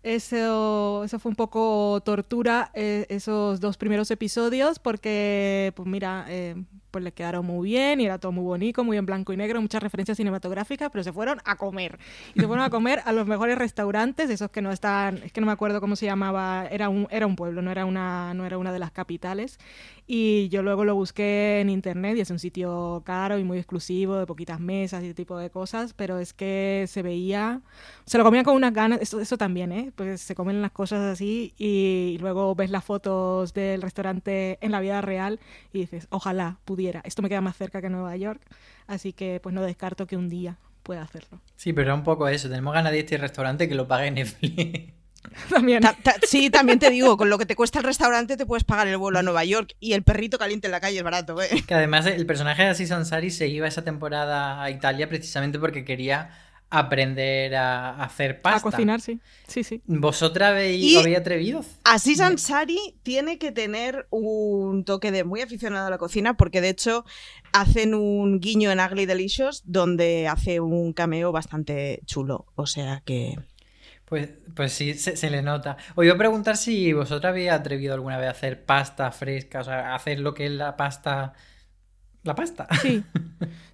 [0.04, 6.56] Eso, eso fue un poco tortura, eh, esos dos primeros episodios, porque, pues mira, eh,
[6.92, 9.62] pues le quedaron muy bien y era todo muy bonito, muy en blanco y negro,
[9.62, 11.98] muchas referencias cinematográficas, pero se fueron a comer.
[12.36, 15.40] Y se fueron a comer a los mejores restaurantes, esos que no están, es que
[15.40, 18.46] no me acuerdo cómo se llamaba, era un, era un pueblo, no era una, no
[18.46, 19.58] era una de las capitales.
[20.06, 24.18] Y yo luego lo busqué en internet y es un sitio caro y muy exclusivo,
[24.18, 27.62] de poquitas mesas y ese tipo de cosas, pero es que se veía,
[28.06, 29.92] se lo comían con unas ganas, eso, eso también, ¿eh?
[29.96, 34.82] Pues se comen las cosas así y luego ves las fotos del restaurante en la
[34.82, 35.40] vida real
[35.72, 38.42] y dices, ojalá pudiera, esto me queda más cerca que Nueva York,
[38.88, 41.40] así que pues no descarto que un día pueda hacerlo.
[41.56, 42.50] Sí, pero era un poco eso.
[42.50, 44.94] Tenemos ganas de este restaurante que lo pague Netflix.
[45.50, 45.82] También.
[45.82, 48.64] Ta- ta- sí, también te digo, con lo que te cuesta el restaurante te puedes
[48.64, 51.42] pagar el vuelo a Nueva York y el perrito caliente en la calle es barato,
[51.42, 51.50] ¿eh?
[51.68, 55.84] Que además el personaje de Aziz Ansari se iba esa temporada a Italia precisamente porque
[55.86, 56.30] quería
[56.70, 58.58] aprender a hacer pasta.
[58.68, 59.20] A cocinar, sí.
[59.48, 59.82] Sí, sí.
[59.86, 61.64] ¿Vosotras habéis, habéis atrevido?
[61.84, 66.70] Así Ansari tiene que tener un toque de muy aficionado a la cocina porque de
[66.70, 67.06] hecho
[67.52, 72.48] hacen un guiño en Ugly Delicious donde hace un cameo bastante chulo.
[72.56, 73.36] O sea que...
[74.14, 75.76] Pues, pues sí, se, se le nota.
[75.96, 79.64] Os iba a preguntar si vosotras habéis atrevido alguna vez a hacer pasta fresca, o
[79.64, 81.34] sea, hacer lo que es la pasta.
[82.24, 82.68] La pasta.
[82.82, 83.04] Sí.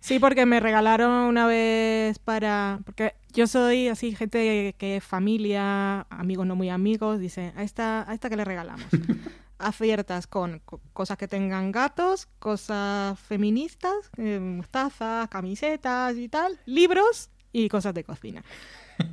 [0.01, 2.79] Sí, porque me regalaron una vez para.
[2.85, 8.09] Porque yo soy así, gente que es familia, amigos no muy amigos, dice, a esta,
[8.09, 8.85] a esta que le regalamos.
[9.59, 17.29] Aciertas con co- cosas que tengan gatos, cosas feministas, eh, tazas, camisetas y tal, libros
[17.51, 18.41] y cosas de cocina.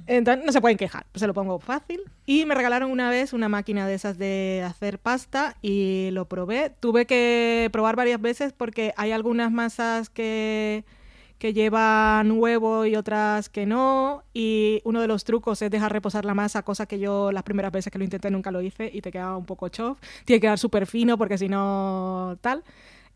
[0.06, 2.00] Entonces no se pueden quejar, se lo pongo fácil.
[2.26, 6.70] Y me regalaron una vez una máquina de esas de hacer pasta y lo probé.
[6.80, 10.84] Tuve que probar varias veces porque hay algunas masas que,
[11.38, 14.22] que llevan huevo y otras que no.
[14.32, 17.72] Y uno de los trucos es dejar reposar la masa, cosa que yo las primeras
[17.72, 19.98] veces que lo intenté nunca lo hice y te queda un poco chof.
[20.24, 22.62] Tiene que quedar súper fino porque si no tal.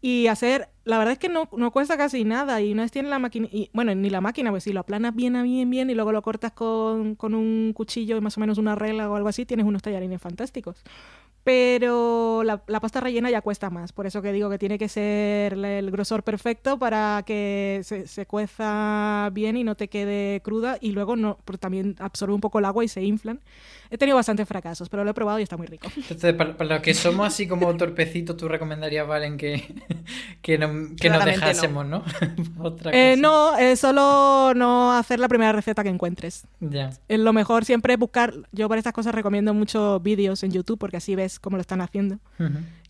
[0.02, 2.60] Y hacer, la verdad es que no, no cuesta casi nada.
[2.60, 5.14] Y una vez tienes la máquina, y bueno, ni la máquina, pues si lo aplanas
[5.14, 8.58] bien, bien, bien y luego lo cortas con, con un cuchillo y más o menos
[8.58, 10.82] una regla o algo así, tienes unos tallarines fantásticos.
[11.42, 13.92] Pero la, la pasta rellena ya cuesta más.
[13.92, 18.26] Por eso que digo que tiene que ser el, grosor perfecto para que se, se
[18.26, 20.76] cueza bien y no te quede cruda.
[20.82, 23.40] Y luego no, también absorbe un poco el agua y se inflan.
[23.90, 25.88] He tenido bastantes fracasos, pero lo he probado y está muy rico.
[25.96, 29.64] Entonces, para, para los que somos así como torpecitos, tú recomendarías, Valen, que,
[30.42, 30.69] que, no-
[31.00, 31.46] que nos Claramente no.
[31.46, 32.04] dejásemos, ¿no?
[32.58, 36.46] Otra Eh, no, es solo no hacer la primera receta que encuentres.
[36.60, 36.90] Ya.
[37.08, 38.34] Es lo mejor siempre es buscar.
[38.52, 41.80] Yo para estas cosas recomiendo muchos vídeos en YouTube porque así ves cómo lo están
[41.80, 42.18] haciendo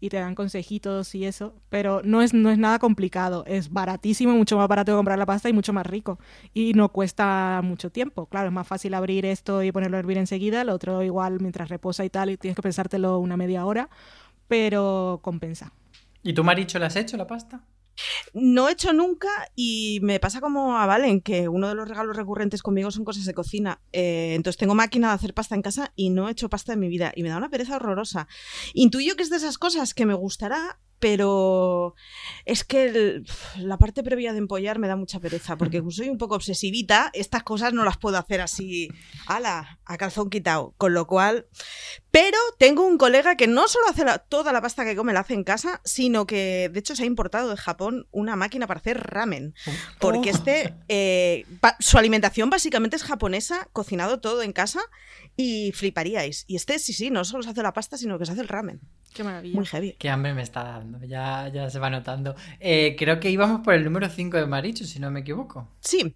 [0.00, 1.54] y te dan consejitos y eso.
[1.68, 3.44] Pero no es, no es nada complicado.
[3.46, 6.18] Es baratísimo, mucho más barato que comprar la pasta y mucho más rico.
[6.54, 8.26] Y no cuesta mucho tiempo.
[8.26, 10.64] Claro, es más fácil abrir esto y ponerlo a hervir enseguida.
[10.64, 13.88] Lo otro igual mientras reposa y tal y tienes que pensártelo una media hora.
[14.48, 15.72] Pero compensa.
[16.22, 17.64] ¿Y tú, Maricho, la has hecho la pasta?
[18.32, 22.16] No he hecho nunca y me pasa como a Valen, que uno de los regalos
[22.16, 23.80] recurrentes conmigo son cosas de cocina.
[23.92, 26.80] Eh, entonces tengo máquina de hacer pasta en casa y no he hecho pasta en
[26.80, 28.28] mi vida y me da una pereza horrorosa.
[28.74, 31.94] Intuyo que es de esas cosas que me gustará, pero
[32.44, 36.08] es que el- la parte previa de empollar me da mucha pereza, porque como soy
[36.08, 38.88] un poco obsesivita, estas cosas no las puedo hacer así,
[39.26, 40.74] ala, a calzón quitado.
[40.76, 41.46] Con lo cual,
[42.10, 45.20] pero tengo un colega que no solo hace la- toda la pasta que come la
[45.20, 48.80] hace en casa, sino que de hecho se ha importado de Japón una máquina para
[48.80, 49.54] hacer ramen.
[49.98, 50.34] Porque Oh.
[50.36, 51.46] este, eh,
[51.78, 54.80] su alimentación básicamente es japonesa, cocinado todo en casa
[55.36, 56.44] y fliparíais.
[56.46, 58.48] Y este sí, sí, no solo se hace la pasta, sino que se hace el
[58.48, 58.80] ramen.
[59.12, 59.54] Qué maravilla.
[59.56, 59.96] Muy heavy.
[59.98, 62.34] Qué hambre me está dando, ya, ya se va notando.
[62.60, 65.68] Eh, creo que íbamos por el número 5 de Maricho, si no me equivoco.
[65.80, 66.14] Sí.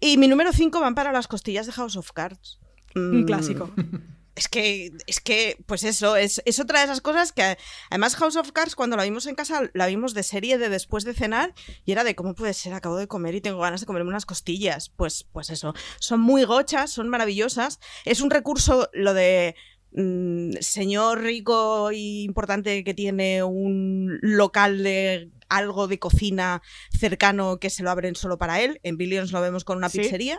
[0.00, 2.60] Y mi número 5 van para las costillas de House of Cards.
[2.94, 3.70] Un Mm, clásico.
[4.36, 7.56] Es que, es que, pues eso, es, es otra de esas cosas que
[7.88, 11.04] además House of Cards cuando la vimos en casa la vimos de serie de después
[11.04, 11.54] de cenar
[11.86, 14.26] y era de cómo puede ser, acabo de comer y tengo ganas de comerme unas
[14.26, 14.90] costillas.
[14.90, 17.80] Pues, pues eso, son muy gochas, son maravillosas.
[18.04, 19.56] Es un recurso lo de
[19.96, 27.70] mm, señor rico y importante que tiene un local de algo de cocina cercano que
[27.70, 28.80] se lo abren solo para él.
[28.82, 29.98] En Billions lo vemos con una Sí.
[29.98, 30.38] pizzería.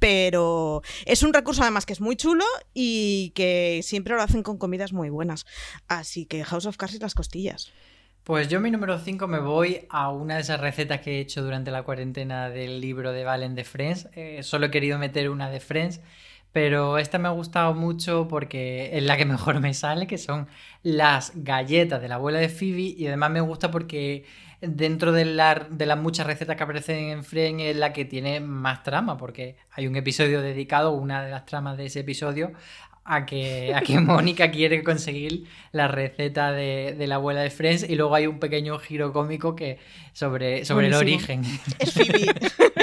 [0.00, 4.58] Pero es un recurso además que es muy chulo y que siempre lo hacen con
[4.58, 5.46] comidas muy buenas.
[5.88, 7.72] Así que House of Cards y las costillas.
[8.24, 11.42] Pues yo mi número 5 me voy a una de esas recetas que he hecho
[11.42, 14.08] durante la cuarentena del libro de Valen de Friends.
[14.14, 16.00] Eh, solo he querido meter una de Friends,
[16.54, 20.48] pero esta me ha gustado mucho porque es la que mejor me sale, que son
[20.82, 24.24] las galletas de la abuela de Phoebe y además me gusta porque
[24.62, 28.40] dentro de, la- de las muchas recetas que aparecen en Friends es la que tiene
[28.40, 32.52] más trama, porque hay un episodio dedicado, una de las tramas de ese episodio,
[33.04, 37.88] a que, a que Mónica quiere conseguir la receta de, de la abuela de Friends
[37.88, 39.78] y luego hay un pequeño giro cómico que
[40.14, 41.42] sobre, sobre el origen.
[41.78, 42.34] Es Phoebe.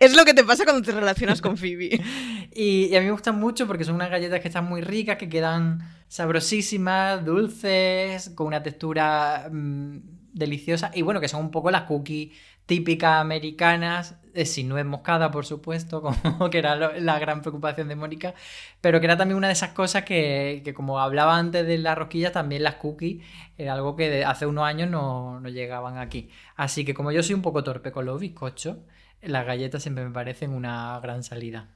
[0.00, 2.00] es lo que te pasa cuando te relacionas con Phoebe.
[2.50, 5.28] Y, a mí me gustan mucho porque son unas galletas que están muy ricas, que
[5.28, 9.98] quedan sabrosísimas, dulces, con una textura mm,
[10.32, 15.30] deliciosa y bueno, que son un poco las cookies típicas americanas, eh, sin nuez moscada,
[15.30, 18.34] por supuesto, como que era la gran preocupación de Mónica,
[18.80, 21.96] pero que era también una de esas cosas que, que como hablaba antes de las
[21.96, 23.24] rosquillas, también las cookies
[23.56, 26.30] era algo que hace unos años no, no llegaban aquí.
[26.56, 28.76] Así que como yo soy un poco torpe con los bizcochos,
[29.22, 31.74] las galletas siempre me parecen una gran salida.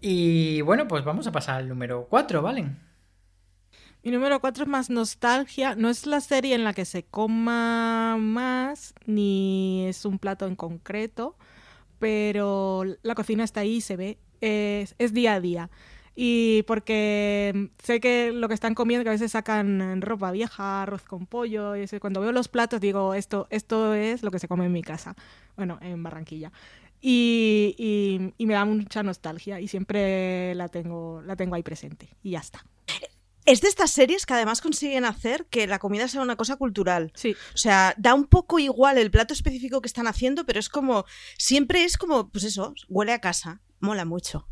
[0.00, 2.78] Y bueno, pues vamos a pasar al número 4, ¿valen?
[4.04, 5.74] Mi número 4 es más nostalgia.
[5.74, 10.54] No es la serie en la que se coma más, ni es un plato en
[10.54, 11.36] concreto,
[11.98, 15.70] pero la cocina está ahí, se ve, es, es día a día
[16.20, 21.04] y porque sé que lo que están comiendo, que a veces sacan ropa vieja, arroz
[21.04, 24.66] con pollo, y cuando veo los platos digo, esto, esto es lo que se come
[24.66, 25.14] en mi casa,
[25.56, 26.50] bueno, en Barranquilla.
[27.00, 32.32] Y, y, me da mucha nostalgia y siempre la tengo, la tengo ahí presente y
[32.32, 32.64] ya está.
[33.44, 37.12] Es de estas series que además consiguen hacer que la comida sea una cosa cultural.
[37.14, 37.36] Sí.
[37.54, 41.04] O sea, da un poco igual el plato específico que están haciendo, pero es como,
[41.38, 44.48] siempre es como, pues eso, huele a casa, mola mucho.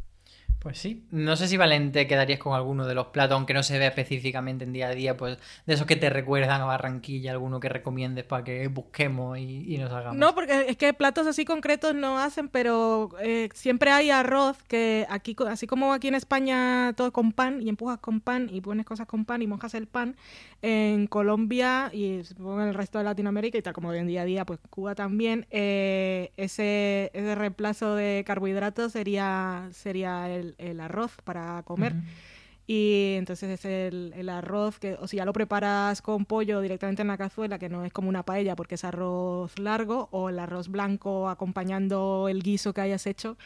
[0.66, 3.78] Pues sí, no sé si Valente quedarías con alguno de los platos, aunque no se
[3.78, 7.60] vea específicamente en día a día, pues de esos que te recuerdan a Barranquilla, alguno
[7.60, 10.16] que recomiendes para que busquemos y, nos hagamos.
[10.16, 15.06] No, porque es que platos así concretos no hacen, pero eh, siempre hay arroz que
[15.08, 18.86] aquí, así como aquí en España todo con pan y empujas con pan y pones
[18.86, 20.16] cosas con pan y mojas el pan,
[20.62, 24.24] en Colombia y supongo en el resto de Latinoamérica y tal como en día a
[24.24, 31.12] día, pues Cuba también, eh, ese, ese reemplazo de carbohidratos sería, sería el el arroz
[31.24, 31.94] para comer.
[32.68, 37.02] Y entonces es el, el, arroz que, o si ya lo preparas con pollo directamente
[37.02, 40.38] en la cazuela, que no es como una paella porque es arroz largo, o el
[40.40, 43.36] arroz blanco acompañando el guiso que hayas hecho,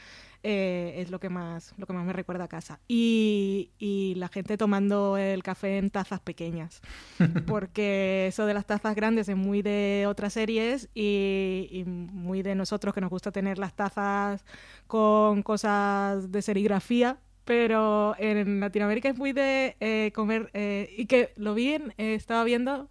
[0.43, 2.81] eh, es lo que más lo que más me recuerda a casa.
[2.89, 6.81] Y, y, la gente tomando el café en tazas pequeñas,
[7.47, 12.55] porque eso de las tazas grandes es muy de otras series y, y muy de
[12.55, 14.45] nosotros que nos gusta tener las tazas
[14.87, 17.19] con cosas de serigrafía
[17.51, 22.45] pero en Latinoamérica es muy de eh, comer eh, y que lo vi, en, estaba
[22.45, 22.89] viendo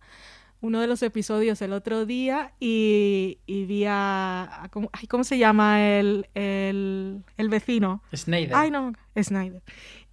[0.61, 5.81] uno de los episodios el otro día y, y vi a, ¿cómo, ¿cómo, se llama
[5.81, 8.03] el, el, el, vecino?
[8.13, 8.53] Snyder.
[8.53, 9.61] Ay, no, Snyder.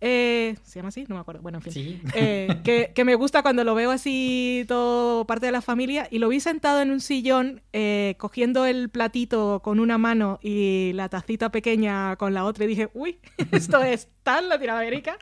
[0.01, 1.05] Eh, ¿Se llama así?
[1.09, 1.43] No me acuerdo.
[1.43, 2.03] Bueno, en fin.
[2.15, 6.19] Eh, que, que, me gusta cuando lo veo así todo parte de la familia y
[6.19, 11.09] lo vi sentado en un sillón eh, cogiendo el platito con una mano y la
[11.09, 13.19] tacita pequeña con la otra y dije, uy,
[13.53, 15.17] esto es tan Latinoamérica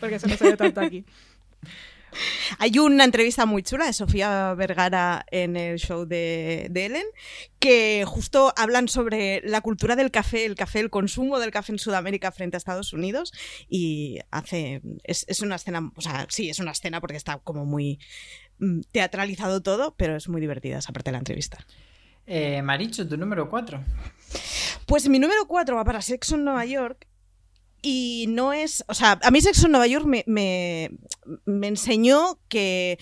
[0.00, 1.04] porque eso no se ve tanto aquí.
[2.58, 7.06] Hay una entrevista muy chula de Sofía Vergara en el show de, Ellen,
[7.58, 11.78] que justo hablan sobre la cultura del café, el café, el consumo del café en
[11.78, 13.32] Sudamérica frente a Estados Unidos.
[13.68, 14.82] Y hace.
[15.04, 15.92] Es, una escena.
[15.96, 17.98] O sea, sí, es una escena porque está como muy
[18.58, 21.58] mm, teatralizado todo, pero es muy divertida esa parte de la entrevista.
[22.26, 23.82] Eh, Maricho, tu número 4.
[24.86, 27.06] Pues mi número 4 va para Sexo en Nueva York
[27.82, 30.90] y no es, o sea, a mí Sexo en Nueva York me, me,
[31.44, 32.98] me enseñó que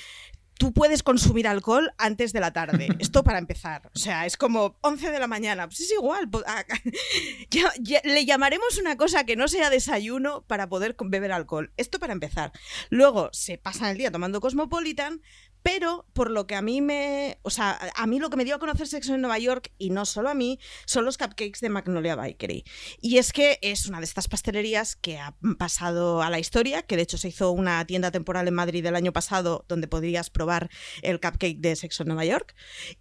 [0.59, 2.89] tú puedes consumir alcohol antes de la tarde.
[2.99, 3.91] Esto para empezar.
[3.95, 5.67] O sea, es como 11 de la mañana.
[5.67, 6.29] Pues es igual.
[6.47, 6.65] Ah,
[8.05, 11.73] le llamaremos una cosa que no sea desayuno para poder beber alcohol.
[11.77, 12.53] Esto para empezar.
[12.91, 15.21] Luego se pasa el día tomando Cosmopolitan,
[15.65, 17.39] pero por lo que a mí me.
[17.41, 19.89] O sea, a mí lo que me dio a conocer Sexo en Nueva York, y
[19.89, 22.65] no solo a mí, son los cupcakes de Magnolia Bakery.
[23.01, 26.97] Y es que es una de estas pastelerías que ha pasado a la historia, que
[26.97, 30.69] de hecho se hizo una tienda temporal en Madrid el año pasado donde podrías probar
[31.01, 32.55] el cupcake de Sexo en Nueva York.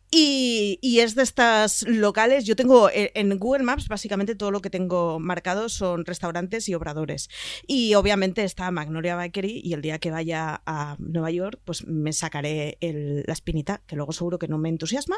[0.10, 2.46] Y, y, es de estas locales.
[2.46, 6.76] Yo tengo eh, en Google Maps, básicamente todo lo que tengo marcado son restaurantes y
[6.76, 7.30] obradores.
[7.66, 9.60] Y obviamente está Magnolia Bakery.
[9.64, 14.12] Y el día que vaya a Nueva York, pues me sacaré la espinita, que luego
[14.12, 15.18] seguro que no me entusiasma,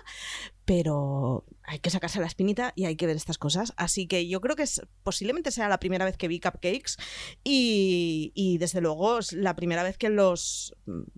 [0.65, 3.73] pero hay que sacarse la espinita y hay que ver estas cosas.
[3.77, 6.95] Así que yo creo que es, posiblemente sea la primera vez que vi cupcakes
[7.43, 10.75] y, desde luego es la primera vez que los,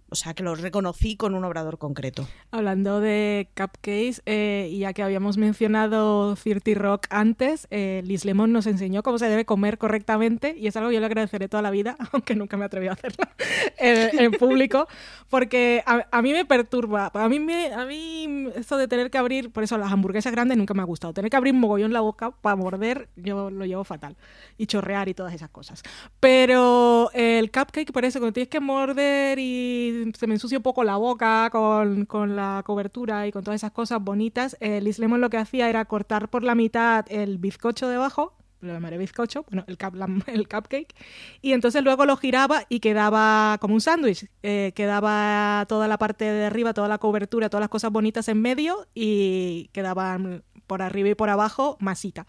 [0.09, 2.27] o sea, que los reconocí con un obrador concreto.
[2.51, 8.67] Hablando de cupcakes, eh, ya que habíamos mencionado Cirti Rock antes, eh, Liz Lemon nos
[8.67, 11.71] enseñó cómo se debe comer correctamente y es algo que yo le agradeceré toda la
[11.71, 13.25] vida, aunque nunca me atreví a hacerlo
[13.77, 14.87] en, público,
[15.29, 17.11] porque a, mí me perturba.
[17.13, 20.73] A mí, a mí esto de tener que abrir, por eso las hamburguesas grandes nunca
[20.73, 21.13] me ha gustado.
[21.13, 24.15] Tener que abrir mogollón la boca para morder, yo lo llevo fatal.
[24.57, 25.83] Y chorrear y todas esas cosas.
[26.19, 30.83] Pero el cupcake, por eso, cuando tienes que morder y se me ensucia un poco
[30.83, 35.29] la boca con, con la cobertura y con todas esas cosas bonitas, el Liz lo
[35.29, 38.33] que hacía era cortar por la mitad el bizcocho debajo,
[38.67, 39.77] lo llamaré bizcocho, bueno, el,
[40.27, 40.93] el cupcake,
[41.41, 46.25] y entonces luego lo giraba y quedaba como un sándwich, eh, quedaba toda la parte
[46.25, 51.09] de arriba, toda la cobertura, todas las cosas bonitas en medio y quedaban por arriba
[51.09, 52.27] y por abajo masita.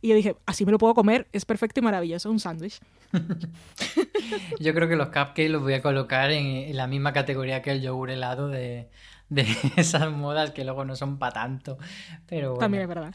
[0.00, 2.80] Y yo dije, así me lo puedo comer, es perfecto y maravilloso, un sándwich.
[4.60, 7.80] yo creo que los cupcakes los voy a colocar en la misma categoría que el
[7.80, 8.90] yogur helado de,
[9.28, 11.78] de esas modas que luego no son para tanto.
[12.26, 13.14] Pero También es verdad.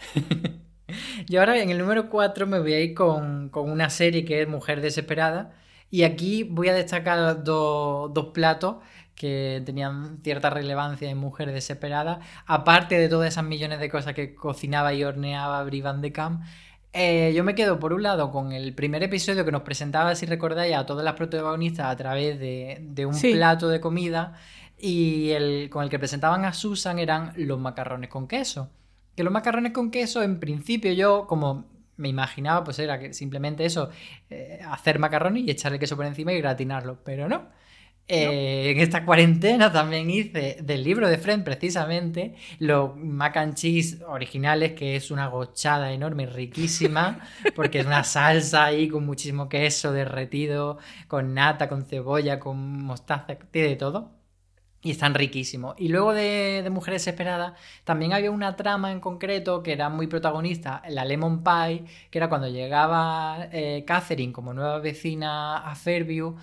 [1.27, 4.47] Yo ahora en el número 4 me voy a ir con, una serie que es
[4.47, 5.53] Mujer Desesperada.
[5.89, 8.77] Y aquí voy a destacar dos platos
[9.15, 12.19] que tenían cierta relevancia en Mujer Desesperada.
[12.45, 16.43] Aparte de todas esas millones de cosas que cocinaba y horneaba Brie Van de Camp,
[16.95, 20.27] Eh, yo me quedo por un lado con el primer episodio que nos presentaba, si
[20.27, 24.33] recordáis, a todas las protagonistas a través de, un plato de comida
[24.77, 28.69] y el con el que presentaban a Susan eran los macarrones con queso.
[29.15, 31.65] Que los macarrones con queso, en principio yo, como
[31.97, 33.89] me imaginaba, pues era que simplemente eso,
[34.29, 37.49] eh, hacer macarrones y echarle queso por encima y gratinarlo, pero no.
[38.07, 44.01] Eh, en esta cuarentena también hice del libro de Friend precisamente los mac and cheese
[44.05, 47.19] originales, que es una gochada enorme, riquísima,
[47.55, 53.35] porque es una salsa ahí con muchísimo queso derretido, con nata, con cebolla, con mostaza,
[53.51, 54.22] tiene de todo.
[54.83, 55.75] Y están riquísimos.
[55.77, 57.53] Y luego de, Mujeres Esperadas,
[57.85, 62.27] también había una trama en concreto que era muy protagonista, la Lemon Pie, que era
[62.27, 66.35] cuando llegaba eh, Catherine como nueva vecina a Fairview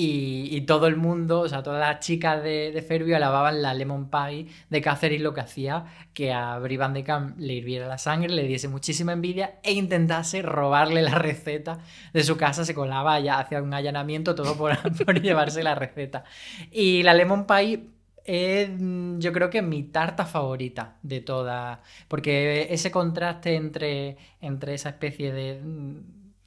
[0.00, 4.46] y, todo el mundo, o sea, todas las chicas de, de alababan la lemon pie
[4.70, 8.32] de Catherine, lo que hacía que a Brie Van de Kamp le hirviera la sangre,
[8.32, 11.80] le diese muchísima envidia e intentase robarle la receta
[12.12, 14.78] de su casa, se colaba ya hacia un allanamiento todo por,
[15.20, 16.22] llevarse la receta.
[16.70, 17.88] Y la lemon pie
[18.24, 18.70] es
[19.18, 25.32] yo creo que mi tarta favorita de todas, porque ese contraste entre, entre esa especie
[25.32, 25.60] de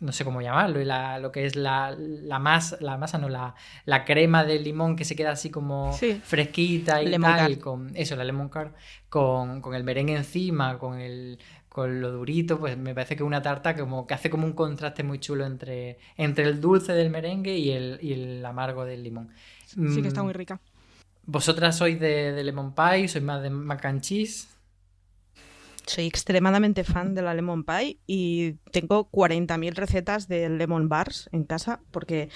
[0.02, 3.30] no sé cómo llamarlo, y la, lo que es la, la, masa, la masa, no,
[3.30, 8.16] la, la crema de limón que se queda así como fresquita y tal, con eso,
[8.16, 8.72] la lemon card,
[9.10, 11.40] con, con, el merengue encima, con el
[11.70, 15.04] con lo durito, pues me parece que una tarta como que hace como un contraste
[15.04, 19.30] muy chulo entre, entre el dulce del merengue y el, y el amargo del limón.
[19.66, 20.60] Sí que está mm, muy rica.
[21.26, 23.08] ¿Vosotras sois de, de lemon pie?
[23.08, 24.50] ¿Sois más de mac and cheese?
[25.86, 31.44] Soy extremadamente fan de la lemon pie y tengo 40.000 recetas de lemon bars en
[31.44, 32.30] casa porque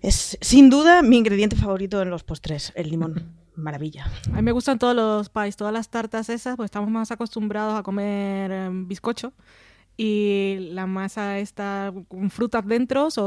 [0.00, 3.36] es sin duda mi ingrediente favorito en los postres, el limón.
[3.54, 4.10] Maravilla.
[4.32, 7.78] A mí me gustan todos los pies, todas las tartas esas, pues estamos más acostumbrados
[7.78, 9.34] a comer em, bizcocho
[9.96, 13.20] y la masa está con frutas dentro o,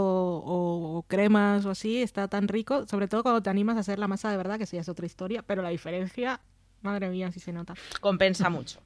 [0.98, 4.08] o, cremas o así, está tan rico, sobre todo cuando te animas a hacer la
[4.08, 6.42] masa de verdad, que eso ya es otra historia, pero la diferencia
[6.86, 7.74] Madre mía, si se nota.
[8.00, 8.80] Compensa mucho.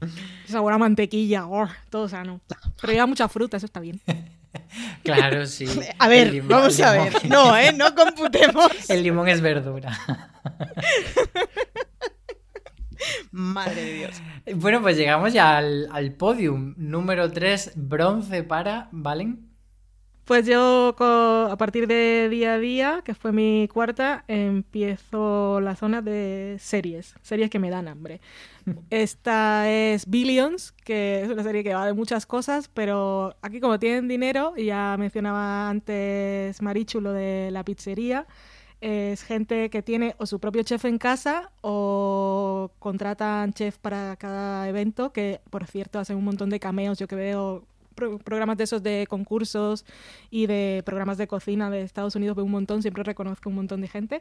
[0.46, 2.40] Sabor a mantequilla, oh, todo sano.
[2.80, 4.00] Pero lleva mucha fruta, eso está bien.
[5.04, 5.64] Claro, sí.
[6.00, 7.30] A ver, vamos a ver.
[7.30, 7.72] No, ¿eh?
[7.72, 8.68] No computemos.
[8.90, 9.96] El limón es verdura.
[13.30, 14.22] Madre de Dios.
[14.56, 16.74] Bueno, pues llegamos ya al, al podium.
[16.76, 19.49] Número 3, bronce para Valen.
[20.30, 26.02] Pues yo a partir de día a día, que fue mi cuarta, empiezo la zona
[26.02, 28.20] de series, series que me dan hambre.
[28.90, 33.80] Esta es Billions, que es una serie que va de muchas cosas, pero aquí como
[33.80, 38.28] tienen dinero, y ya mencionaba antes Marichu lo de la pizzería,
[38.80, 44.68] es gente que tiene o su propio chef en casa o contratan chef para cada
[44.68, 48.82] evento, que por cierto hacen un montón de cameos, yo que veo programas de esos
[48.82, 49.84] de concursos
[50.30, 53.80] y de programas de cocina de Estados Unidos veo un montón, siempre reconozco un montón
[53.80, 54.20] de gente.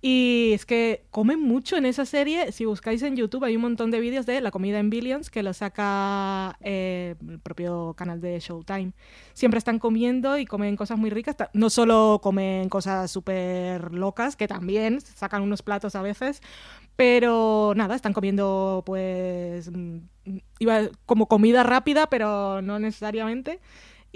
[0.00, 2.52] Y es que comen mucho en esa serie.
[2.52, 5.42] Si buscáis en YouTube hay un montón de vídeos de la comida en Billions que
[5.42, 8.92] lo saca eh, el propio canal de Showtime.
[9.32, 11.36] Siempre están comiendo y comen cosas muy ricas.
[11.52, 16.42] No solo comen cosas súper locas, que también sacan unos platos a veces,
[16.96, 19.98] pero nada, están comiendo pues mm,
[20.58, 23.60] iba como comida rápida, pero no necesariamente.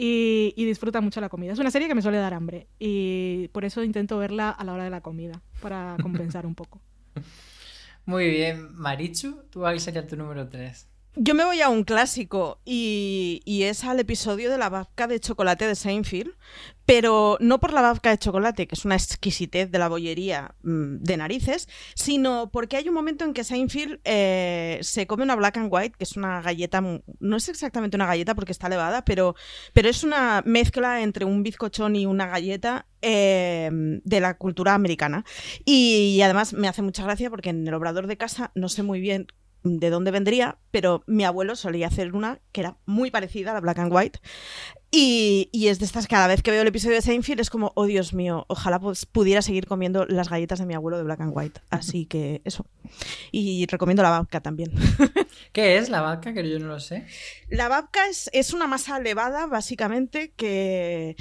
[0.00, 1.52] Y, y, disfrutan mucho la comida.
[1.52, 4.72] Es una serie que me suele dar hambre y por eso intento verla a la
[4.72, 6.80] hora de la comida, para compensar un poco.
[8.06, 10.88] Muy bien, Marichu, tú cuál sería tu número 3.
[11.20, 15.66] Yo me voy a un clásico y, es al episodio de la vaca de chocolate
[15.66, 16.30] de Seinfeld,
[16.86, 20.98] pero no por la vaca de chocolate, que es una exquisitez de la bollería mm,
[20.98, 25.56] de narices, sino porque hay un momento en que Seinfeld eh, se come una black
[25.56, 29.34] and white, que es una galleta, no es exactamente una galleta porque está elevada, pero,
[29.72, 35.24] pero es una mezcla entre un bizcochón y una galleta eh, de la cultura americana.
[35.64, 39.00] y, además me hace mucha gracia porque en el obrador de casa no sé muy
[39.00, 39.26] bien
[39.62, 43.60] de dónde vendría, pero mi abuelo solía hacer una que era muy parecida a la
[43.60, 44.20] Black and White.
[44.90, 47.84] Y, es de estas, cada vez que veo el episodio de Seinfeld es como, oh
[47.84, 51.32] Dios mío, ojalá pues, pudiera seguir comiendo las galletas de mi abuelo de Black and
[51.34, 51.60] White.
[51.68, 52.64] Así que eso.
[53.30, 54.72] Y recomiendo la babka también.
[55.52, 56.32] ¿Qué es la babka?
[56.32, 57.06] Que yo no lo sé.
[57.50, 61.16] La babka es, es una masa elevada, básicamente, que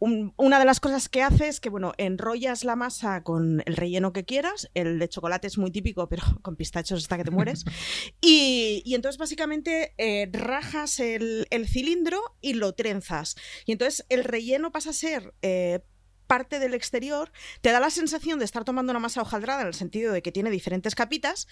[0.00, 4.14] una de las cosas que hace es que, bueno, enrollas la masa con el relleno
[4.14, 4.70] que quieras.
[4.72, 7.64] El de chocolate es muy típico, pero con pistachos hasta que te mueres.
[8.20, 13.09] y, entonces, básicamente, eh, rajas el, cilindro y lo trenzas.
[13.66, 15.80] Y entonces el relleno pasa a ser eh,
[16.30, 19.74] parte del exterior, te da la sensación de estar tomando una masa hojaldrada en el
[19.74, 21.48] sentido de que tiene diferentes capitas,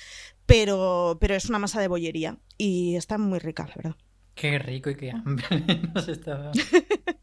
[0.47, 3.97] pero, pero es una masa de bollería y está muy rica, la verdad.
[4.37, 5.47] Qué rico y qué hambre
[5.95, 6.61] nos está dando.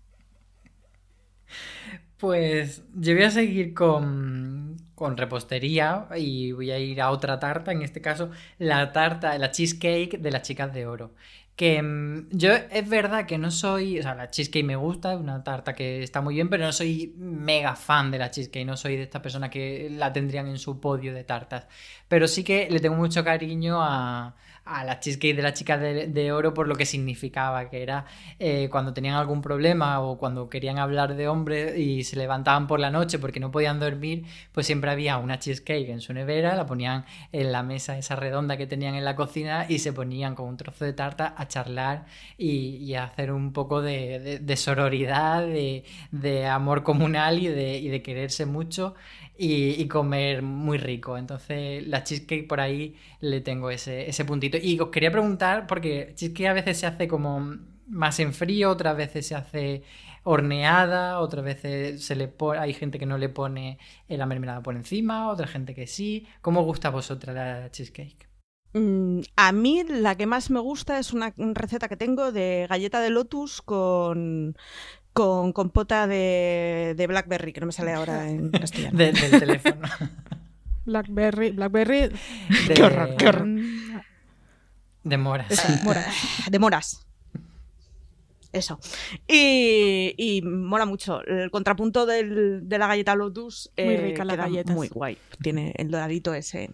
[2.18, 7.74] Pues yo voy a seguir con, con, repostería y voy a ir a otra tarta,
[7.74, 11.14] en este caso la tarta, la cheesecake de las chicas de oro.
[11.56, 15.20] Que mm, yo es verdad que no soy, o sea, la cheesecake me gusta, es
[15.20, 18.76] una tarta que está muy bien, pero no soy mega fan de la cheesecake, no
[18.78, 21.68] soy de esta persona que la tendrían en su podio de tartas.
[22.08, 24.36] Pero sí que le tengo mucho cariño a,
[24.66, 28.06] a la cheesecake de la chica de, oro por lo que significaba, que era
[28.40, 32.80] eh, cuando tenían algún problema o cuando querían hablar de hombre y se levantaban por
[32.80, 36.66] la noche porque no podían dormir, pues siempre había una cheesecake en su nevera, la
[36.66, 40.48] ponían en la mesa esa redonda que tenían en la cocina y se ponían con
[40.48, 42.06] un trozo de tarta a charlar
[42.38, 48.96] y, a hacer un poco de, sororidad, de, amor comunal y de, quererse mucho
[49.38, 51.18] y, comer muy rico.
[51.18, 54.55] Entonces, la cheesecake por ahí le tengo ese puntito.
[54.62, 57.56] Y os quería preguntar, porque cheesecake a veces se hace como
[57.88, 59.84] más en frío, otras veces se hace
[60.24, 63.78] horneada, otras veces se le hay gente que no le pone
[64.08, 66.28] la mermelada por encima, otra gente que sí.
[66.42, 68.28] ¿Cómo gusta a vosotras la cheesecake?
[68.74, 73.00] Mm, a mí la que más me gusta es una receta que tengo de galleta
[73.00, 74.58] de lotus con
[75.14, 78.98] con compota de, de Blackberry, que no me sale ahora en castellano.
[78.98, 79.88] del teléfono.
[80.86, 82.10] Blackberry, Blackberry.
[82.68, 82.74] De...
[82.74, 83.48] Qué horror, qué horror.
[85.06, 85.48] De moras.
[86.50, 87.06] De moras.
[88.52, 88.80] Eso.
[89.28, 91.22] Y, y, mola mucho.
[91.26, 93.72] El contrapunto del, de la galleta Lotus.
[93.78, 94.74] Muy eh, rica la galleta.
[94.74, 95.18] Muy guay.
[95.42, 96.72] Tiene el doradito ese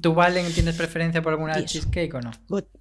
[0.00, 2.30] ¿Tú, Valen, tienes preferencia por alguna cheesecake o no?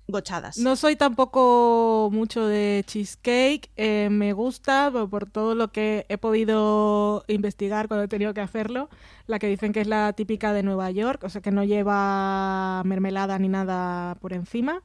[0.07, 0.57] gochadas.
[0.57, 3.69] No soy tampoco mucho de cheesecake.
[3.75, 8.89] Eh, me gusta por, todo lo que he podido investigar cuando he tenido que hacerlo.
[9.27, 12.81] La que dicen que es la típica de Nueva York, o sea que no lleva
[12.85, 14.81] mermelada ni nada por encima.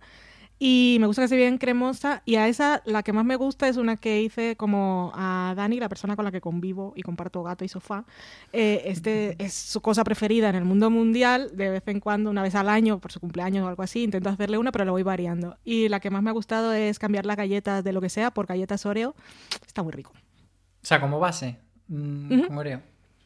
[0.64, 2.22] Y me gusta que sea bien cremosa.
[2.24, 5.80] Y a esa, la que más me gusta es una que hice como a Dani,
[5.80, 8.04] la persona con la que convivo y comparto gato y sofá.
[8.52, 11.50] Eh, este es su cosa preferida en el mundo mundial.
[11.56, 14.28] De vez en cuando, una vez al año, por su cumpleaños o algo así, intento
[14.28, 15.58] hacerle una, pero la voy variando.
[15.64, 18.30] Y la que más me ha gustado es cambiar las galletas de lo que sea
[18.30, 19.16] por galletas Oreo.
[19.66, 20.12] Está muy rico.
[20.14, 21.58] O sea, como base,
[21.88, 22.82] mm, Oreo.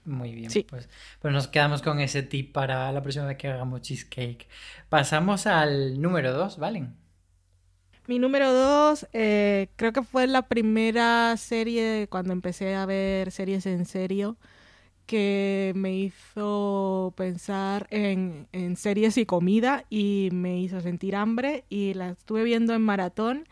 [0.06, 0.62] Muy bien, sí.
[0.66, 0.88] pues,
[1.20, 4.48] pues nos quedamos con ese tip para la próxima vez que hagamos cheesecake.
[4.88, 7.04] Pasamos al número 2, ¿valen?
[8.08, 13.66] Mi número dos, eh, creo que fue la primera serie cuando empecé a ver series
[13.66, 14.36] en serio
[15.06, 21.94] que me hizo pensar en, en, series y comida y me hizo sentir hambre y
[21.94, 23.48] la estuve viendo en maratón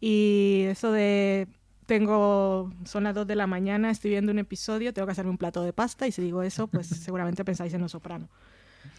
[0.00, 1.46] y eso de
[1.86, 5.38] tengo son las 2 de la mañana, estoy viendo un episodio, tengo que hacerme un
[5.38, 8.28] plato de pasta y si digo eso, pues seguramente pensáis en Los Soprano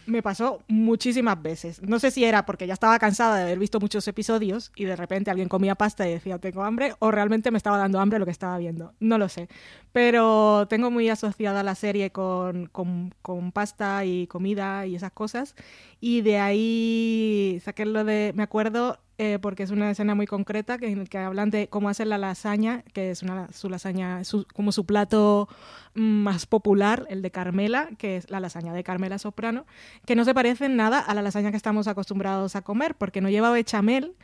[0.06, 1.82] me pasó muchísimas veces.
[1.82, 4.96] No sé si era porque ya estaba cansada de haber visto muchos episodios y de
[4.96, 8.24] repente alguien comía pasta y decía tengo hambre o realmente me estaba dando hambre lo
[8.24, 8.92] que estaba viendo.
[9.00, 9.48] No lo sé.
[9.92, 15.54] Pero tengo muy asociada la serie con, con, pasta y comida y esas cosas.
[16.00, 18.32] Y de ahí saqué lo de...
[18.34, 22.08] Me acuerdo eh, porque es una escena muy concreta que, que hablan de cómo hacer
[22.08, 25.48] la lasaña, que es una, su lasaña, como su plato
[25.94, 29.66] más popular, el de Carmela, que es la lasaña de Carmela Soprano,
[30.06, 33.20] que no se parece en nada a la lasaña que estamos acostumbrados a comer, porque
[33.20, 34.14] no lleva bechamel,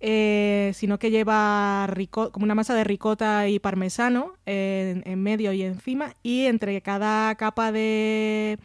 [0.00, 1.88] eh, sino que lleva
[2.32, 7.34] como una masa de ricota y parmesano en, en medio y encima, y entre cada
[7.34, 8.58] capa de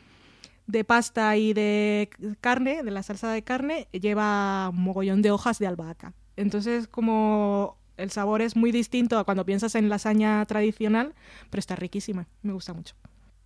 [0.68, 2.10] de pasta y de
[2.42, 6.14] carne, de la salsa de carne, lleva un mogollón de hojas de albahaca.
[6.36, 11.14] Entonces, como el sabor es muy distinto a cuando piensas en lasaña tradicional,
[11.50, 12.96] pero está riquísima, me gusta mucho.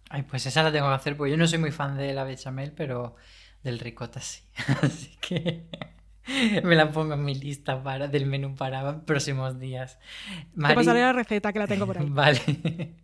[0.09, 2.23] Ay, pues esa la tengo que hacer, porque yo no soy muy fan de la
[2.23, 3.15] bechamel, pero
[3.63, 4.41] del ricota sí.
[4.81, 5.67] Así que
[6.63, 9.99] me la pongo en mi lista para, del menú para próximos días.
[10.55, 12.05] Te pasaré la receta que la tengo por ahí.
[12.09, 12.95] vale.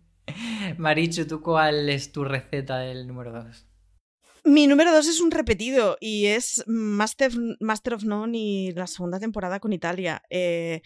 [0.78, 3.66] Marichu, ¿tú cuál es tu receta del número 2?
[4.46, 9.18] Mi número dos es un repetido y es Master, Master of None y la segunda
[9.18, 10.22] temporada con Italia.
[10.28, 10.82] Eh,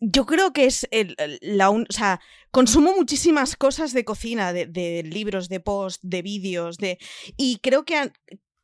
[0.00, 2.20] yo creo que es el, la o sea,
[2.50, 6.98] consumo muchísimas cosas de cocina, de, libros, de post, de vídeos, de
[7.36, 8.12] y creo que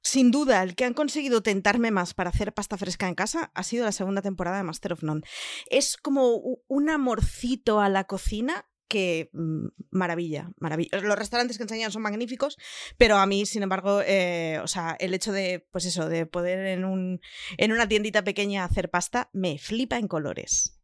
[0.03, 3.63] sin duda el que han conseguido tentarme más para hacer pasta fresca en casa ha
[3.63, 5.23] sido la segunda temporada de Master of None.
[5.71, 11.01] Es como un amorcito a la cocina que mm, maravilla, maravilla.
[11.01, 12.59] Los restaurantes que enseñan son magníficos,
[12.99, 16.67] pero a mí, sin embargo, eh, o sea, el hecho de, pues eso, de poder
[16.67, 17.21] en, un,
[17.57, 20.84] en una tiendita pequeña hacer pasta, me flipa en colores.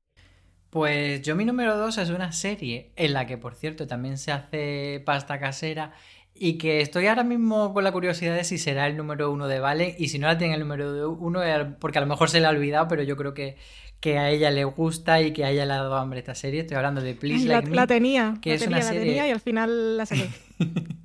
[0.71, 4.31] Pues yo mi número dos es una serie en la que, por cierto, también se
[4.31, 5.93] hace pasta casera
[6.33, 9.59] y que estoy ahora mismo con la curiosidad de si será el número uno de
[9.59, 11.41] Valen y si no la tiene el número uno,
[11.81, 13.57] porque a lo mejor se le ha olvidado, pero yo creo que,
[13.99, 16.61] que a ella le gusta y que a ella le ha dado hambre esta serie.
[16.61, 17.77] Estoy hablando de Please la, Like Me.
[17.77, 19.05] La tenía, que la es tenía, una la serie...
[19.07, 20.31] tenía y al final la saqué.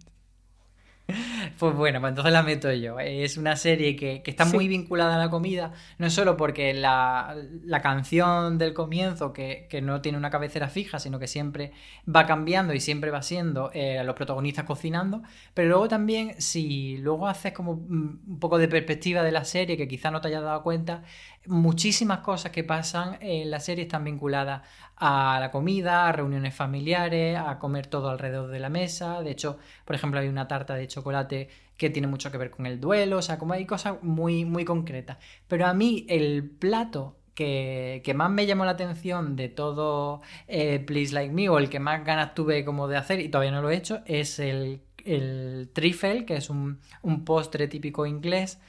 [1.58, 2.99] Pues bueno, pues entonces la meto yo.
[2.99, 4.56] Es una serie que, que está Sí.
[4.58, 7.34] muy vinculada a la comida, no solo porque la,
[7.64, 11.72] la canción del comienzo, que, que no tiene una cabecera fija, sino que siempre
[12.14, 15.22] va cambiando y siempre va siendo eh, los protagonistas cocinando,
[15.53, 19.88] pero luego también, si luego haces como un poco de perspectiva de la serie, que
[19.88, 21.03] quizá no te hayas dado cuenta,
[21.47, 24.61] muchísimas cosas que pasan en la serie están vinculadas
[24.97, 29.21] a la comida, a reuniones familiares, a comer todo alrededor de la mesa.
[29.21, 32.65] De hecho, por ejemplo, hay una tarta de chocolate que tiene mucho que ver con
[32.65, 35.17] el duelo, o sea, como hay cosas muy, muy concretas.
[35.47, 40.79] Pero a mí el plato que, que más me llamó la atención de todo eh,
[40.79, 43.61] Please Like Me, o el que más ganas tuve como de hacer, y todavía no
[43.61, 48.59] lo he hecho, es el, el trifle, que es un, un postre típico inglés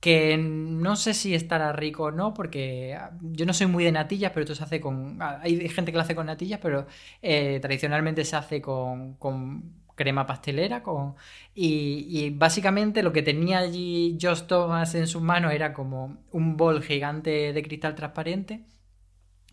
[0.00, 3.92] que no sé si estará rico o no, porque ah, yo no soy muy de
[3.92, 5.20] natillas, pero esto se hace con...
[5.22, 6.86] ah, Hay gente que lo hace con natillas, pero
[7.22, 11.14] eh, tradicionalmente se hace con, con crema pastelera con
[11.54, 16.82] y, básicamente lo que tenía allí Josh Thomas en sus manos era como un bol
[16.82, 18.62] gigante de cristal transparente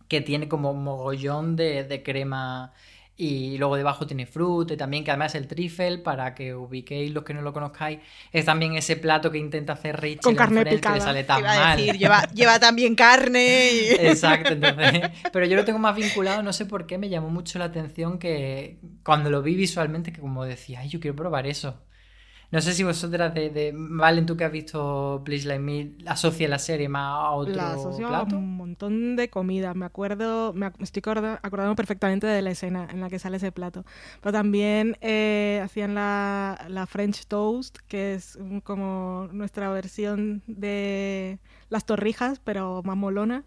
[0.07, 2.73] que tiene como mogollón de, de crema
[3.15, 7.23] y luego debajo tiene fruta y también que además el trifle para que ubiquéis los
[7.23, 7.99] que no lo conozcáis
[8.31, 10.95] es también ese plato que intenta hacer Rachel Con en carne Friends, que picada.
[10.95, 13.71] le sale tan Iba a mal decir, lleva, lleva también carne.
[13.71, 15.11] y- Exacto, entonces.
[15.31, 18.17] Pero yo lo tengo más vinculado, no sé por qué, me llamó mucho la atención
[18.19, 21.83] que cuando lo vi visualmente, que como decía, ay, yo quiero probar eso.
[22.53, 26.47] No sé si vosotras de, de Valen, tú que has visto Please Like Me, asocia
[26.47, 28.37] la serie más a otro La asocio a plato.
[28.37, 29.73] un montón de comida.
[29.73, 33.51] Me acuerdo, me estoy acorda- acordando perfectamente de la escena en la que sale ese
[33.51, 33.85] plato.
[34.21, 41.39] Pero también eh, hacían la, la French Toast, que es como nuestra versión de
[41.69, 43.45] las torrijas, pero más molona.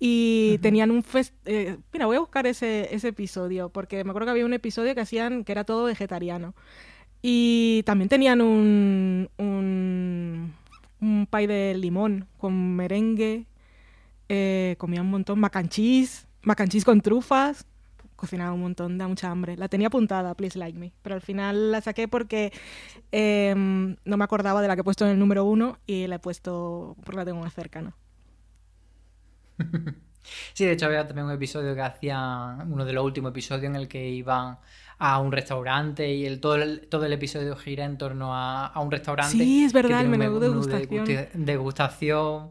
[0.00, 1.34] Y tenían un fest...
[1.44, 4.94] eh, mira, voy a buscar ese, ese episodio, porque me acuerdo que había un episodio
[4.94, 6.54] que hacían que era todo vegetariano.
[7.22, 10.54] Y también tenían un, un,
[11.00, 13.46] un pie de limón con merengue.
[14.28, 15.40] Eh, comía un montón.
[15.40, 16.26] Mac and cheese.
[16.42, 17.66] Mac and cheese con trufas.
[18.16, 19.56] Cocinaba un montón, da mucha hambre.
[19.56, 20.92] La tenía apuntada, Please Like Me.
[21.02, 22.52] Pero al final la saqué porque
[23.12, 26.16] eh, no me acordaba de la que he puesto en el número uno y la
[26.16, 27.94] he puesto porque la tengo más cercana.
[30.52, 33.76] Sí, de hecho había también un episodio que hacía, uno de los últimos episodios en
[33.76, 34.58] el que iban
[34.98, 38.80] a un restaurante y el, todo, el, todo el episodio gira en torno a, a
[38.80, 39.32] un restaurante.
[39.32, 41.06] Sí, es que verdad, tiene el menú menú degustación.
[41.34, 42.50] degustación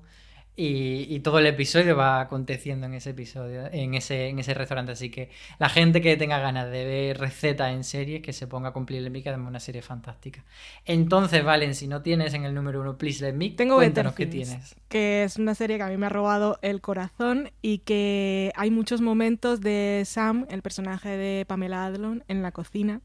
[0.57, 4.91] y, y todo el episodio va aconteciendo en ese episodio, en ese, en ese restaurante.
[4.91, 5.29] Así que
[5.59, 9.05] la gente que tenga ganas de ver recetas en series, que se ponga a cumplir
[9.05, 10.43] el además es una serie fantástica.
[10.85, 14.25] Entonces, Valen, si no tienes en el número uno Please Let Me, Tengo cuéntanos qué
[14.25, 14.75] tienes.
[14.89, 18.71] que es una serie que a mí me ha robado el corazón y que hay
[18.71, 23.01] muchos momentos de Sam, el personaje de Pamela Adlon, en la cocina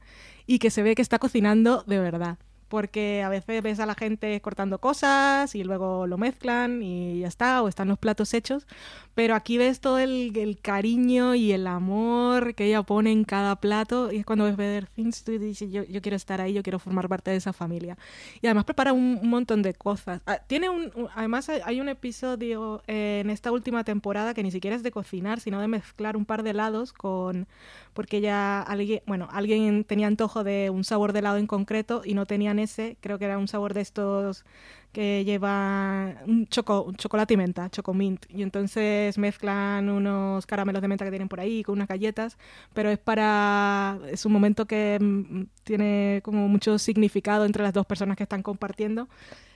[0.47, 2.39] y que se ve que está cocinando de verdad.
[2.73, 7.29] Porque a veces ves a la gente cortando cosas y luego lo mezclan y ya
[7.29, 8.67] está, o están los platos hechos.
[9.15, 14.11] Pero aquí ves todo el, cariño y el amor que ella pone en cada plato.
[14.11, 16.79] Y es cuando ves Better Things, tú dices, yo, yo quiero estar ahí, yo quiero
[16.79, 17.99] formar parte de esa familia.
[18.41, 20.23] Y además prepara un, montón de cosas.
[20.25, 24.83] Ah, tiene un, además hay, un episodio en esta última temporada que ni siquiera es
[24.83, 27.47] de cocinar, sino de mezclar un par de helados con
[27.93, 32.15] porque ya alguien, bueno, alguien tenía antojo de un sabor de helado en concreto y
[32.15, 34.45] no tenían ese, creo que era un sabor de estos
[34.93, 40.89] que lleva un, choco, un chocolate y menta, chocomint, y entonces mezclan unos caramelos de
[40.89, 42.37] menta que tienen por ahí con unas galletas,
[42.75, 47.87] pero es para, es un momento que mm, tiene como mucho significado entre las dos
[47.87, 49.09] personas que están compartiendo.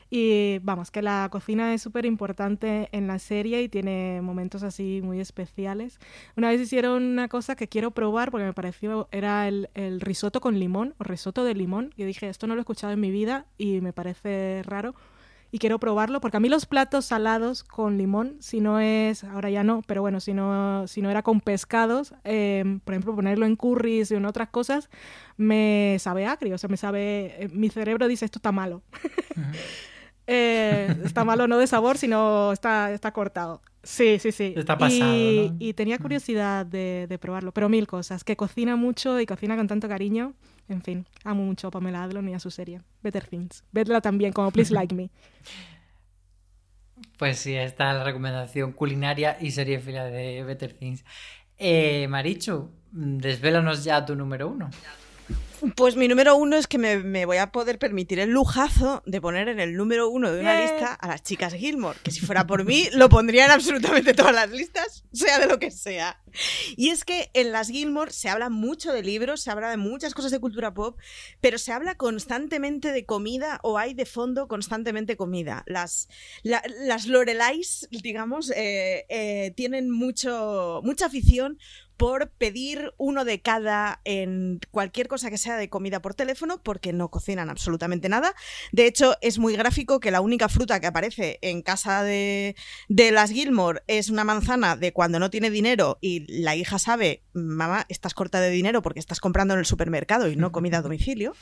[0.08, 5.00] Y vamos, que la cocina es súper importante en la serie y tiene momentos así
[5.02, 5.98] muy especiales.
[6.36, 10.40] Una vez hicieron una cosa que quiero probar porque me pareció, era el, el risotto
[10.40, 11.92] con limón o risotto de limón.
[11.96, 14.94] Y dije, esto no lo he escuchado en mi vida y me parece raro
[15.50, 19.48] y quiero probarlo porque a mí los platos salados con limón, si no es, ahora
[19.48, 23.46] ya no, pero bueno, si no, si no era con pescados, eh, por ejemplo, ponerlo
[23.46, 24.90] en curries y en otras cosas,
[25.36, 28.82] me sabe agrio, o sea, me sabe, eh, mi cerebro dice esto está malo.
[30.26, 33.62] Eh, está malo no de sabor, sino está, está cortado.
[33.82, 34.54] Sí, sí, sí.
[34.56, 35.56] Está pasado, y, ¿no?
[35.60, 38.24] y tenía curiosidad de, de probarlo, pero mil cosas.
[38.24, 40.34] Que cocina mucho y cocina con tanto cariño.
[40.68, 42.80] En fin, amo mucho a Pamela Adlon y a su serie.
[43.02, 43.62] Better Things.
[43.70, 45.10] Vedla también como Please Like Me.
[47.18, 51.04] Pues sí, está la recomendación culinaria y serie fila de Better Things.
[51.58, 54.70] Eh, Marichu, desvélanos ya tu número uno.
[55.74, 59.20] Pues mi número uno es que me, me, voy a poder permitir el lujazo de
[59.20, 60.64] poner en el número uno de una Bien.
[60.70, 64.34] lista a las chicas Gilmore, que si fuera por mí lo pondría en absolutamente todas
[64.34, 66.20] las listas, sea de lo que sea.
[66.76, 70.12] Y es que en las Gilmore se habla mucho de libros, se habla de muchas
[70.12, 70.98] cosas de cultura pop,
[71.40, 75.62] pero se habla constantemente de comida o hay de fondo constantemente comida.
[75.66, 76.08] Las,
[76.42, 81.58] la- las Lorelais, digamos, eh, eh, tienen mucho, mucha afición
[81.96, 86.92] por pedir uno de cada en cualquier cosa que sea de comida por teléfono porque
[86.92, 88.34] no cocinan absolutamente nada.
[88.72, 92.56] De hecho, es muy gráfico que la única fruta que aparece en casa de,
[92.88, 97.22] de las Gilmore es una manzana de cuando no tiene dinero y la hija sabe,
[97.32, 100.82] mamá, estás corta de dinero porque estás comprando en el supermercado y no comida a
[100.82, 101.34] domicilio.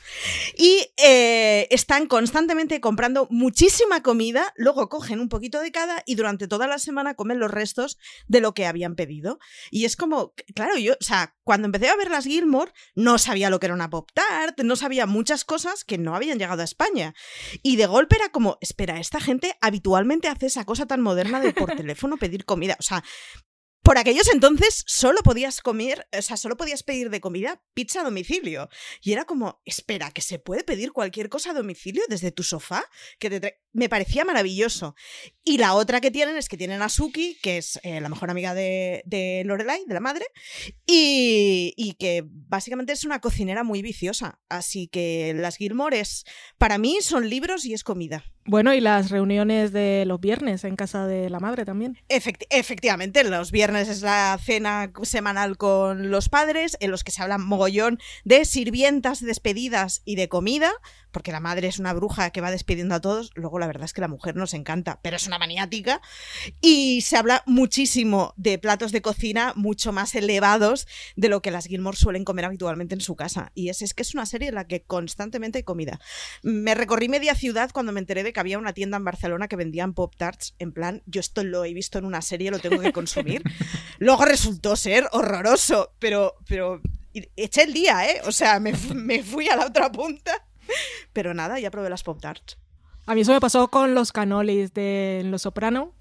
[0.57, 6.47] Y eh, están constantemente comprando muchísima comida, luego cogen un poquito de cada y durante
[6.47, 7.97] toda la semana comen los restos
[8.27, 9.39] de lo que habían pedido.
[9.71, 13.49] Y es como, claro, yo, o sea, cuando empecé a ver las Gilmore, no sabía
[13.49, 16.65] lo que era una Pop Tart, no sabía muchas cosas que no habían llegado a
[16.65, 17.15] España.
[17.63, 21.53] Y de golpe era como, espera, esta gente habitualmente hace esa cosa tan moderna de
[21.53, 22.75] por teléfono pedir comida.
[22.79, 23.03] O sea,
[23.85, 28.03] por aquellos entonces solo podías comer, o sea, solo podías pedir de comida pizza a
[28.03, 28.67] domicilio.
[28.99, 32.83] Y era como, espera, que se puede pedir cualquier cosa a domicilio desde tu sofá,
[33.19, 34.95] que me parecía maravilloso.
[35.43, 38.31] Y la otra que tienen es que tienen a Suki, que es eh, la mejor
[38.31, 40.25] amiga de, Lorelai, de la madre,
[40.87, 44.39] y, y que básicamente es una cocinera muy viciosa.
[44.49, 46.25] Así que las Gilmore es,
[46.57, 48.25] para mí son libros y es comida.
[48.47, 51.97] Bueno, y las reuniones de los viernes en casa de la madre también.
[52.09, 57.23] Efecti- efectivamente, los viernes es la cena semanal con los padres, en los que se
[57.23, 60.71] habla mogollón de sirvientas despedidas y de comida,
[61.09, 63.31] porque la madre es una bruja que va despidiendo a todos.
[63.33, 66.01] Luego, la verdad es que la mujer nos encanta, pero es una maniática.
[66.61, 71.65] Y se habla muchísimo de platos de cocina mucho más elevados de lo que las
[71.65, 73.51] Gilmore suelen comer habitualmente en su casa.
[73.55, 75.99] Y es, es que es una serie en la que constantemente hay comida.
[76.43, 79.55] Me recorrí media ciudad cuando me enteré de que había una tienda en Barcelona que
[79.55, 80.55] vendían Pop Tarts.
[80.59, 83.41] En plan, yo esto lo he visto en una serie, lo tengo que consumir.
[83.97, 86.81] Luego resultó ser horroroso, pero, pero
[87.13, 88.21] eché el día, ¿eh?
[88.25, 90.45] O sea, me, me fui a la otra punta.
[91.13, 92.57] Pero nada, ya probé las Pop Tarts.
[93.07, 95.91] A mí eso me pasó con los canolis de Los Soprano.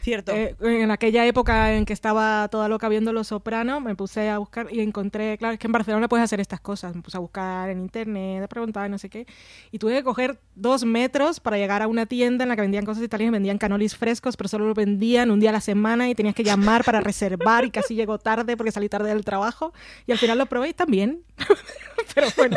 [0.00, 0.32] Cierto.
[0.32, 4.38] Eh, en aquella época en que estaba toda loca viendo Los Soprano, me puse a
[4.38, 6.94] buscar y encontré, claro, es que en Barcelona puedes hacer estas cosas.
[6.94, 9.26] Me puse a buscar en internet, a preguntar, no sé qué.
[9.72, 12.86] Y tuve que coger dos metros para llegar a una tienda en la que vendían
[12.86, 16.14] cosas italianas, vendían canolis frescos, pero solo lo vendían un día a la semana y
[16.14, 19.74] tenías que llamar para reservar y casi llegó tarde porque salí tarde del trabajo.
[20.06, 21.22] Y al final lo probé y también.
[22.14, 22.56] pero bueno.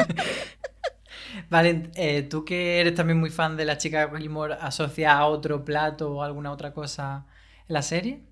[1.50, 5.64] Vale, eh, tú que eres también muy fan de la chica Gilmore, ¿asocia a otro
[5.64, 7.26] plato o alguna otra cosa
[7.68, 8.27] en la serie?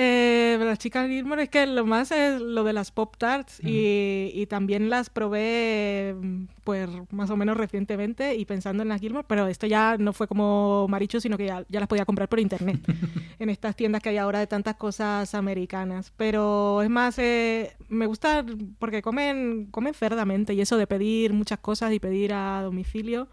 [0.00, 4.30] Eh, las chicas Gilmore es que lo más es lo de las Pop Tarts y,
[4.32, 9.26] y también las probé mm, pues más o menos recientemente y pensando en las Gilmore,
[9.26, 12.38] pero esto ya no fue como Marichu, sino que ya, ya las podía comprar por
[12.38, 12.78] internet
[13.40, 16.12] en estas tiendas que hay ahora de tantas cosas americanas.
[16.16, 18.46] Pero es más, eh, me gusta
[18.78, 23.26] porque comen, comen cerdamente y eso de pedir muchas cosas y pedir a domicilio.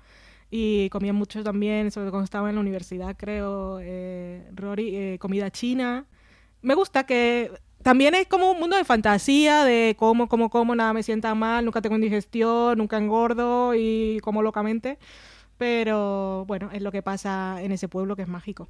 [0.49, 5.18] Y comían mucho también, sobre todo cuando estaba en la universidad, creo, eh, Rory, eh,
[5.20, 6.05] comida china
[6.66, 7.51] me gusta que
[7.84, 11.63] también es como un mundo de fantasía, de cómo, cómo, cómo, nada me sienta mal,
[11.63, 14.97] nunca tengo indigestión, nunca engordo y como locamente.
[15.57, 18.68] Pero bueno, es lo que pasa en ese pueblo que es mágico.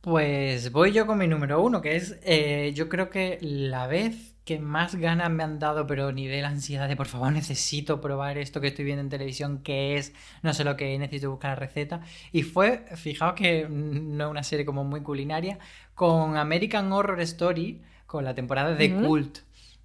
[0.00, 4.34] Pues voy yo con mi número uno, que es eh, yo creo que la vez
[4.48, 8.62] que más ganas me han dado, pero nivel ansiedad de por favor necesito probar esto
[8.62, 11.56] que estoy viendo en televisión, que es, no sé lo que es, necesito buscar la
[11.56, 12.00] receta.
[12.32, 15.58] Y fue, fijaos que no es una serie como muy culinaria,
[15.94, 18.94] con American Horror Story, con la temporada de.
[18.94, 19.40] Cult.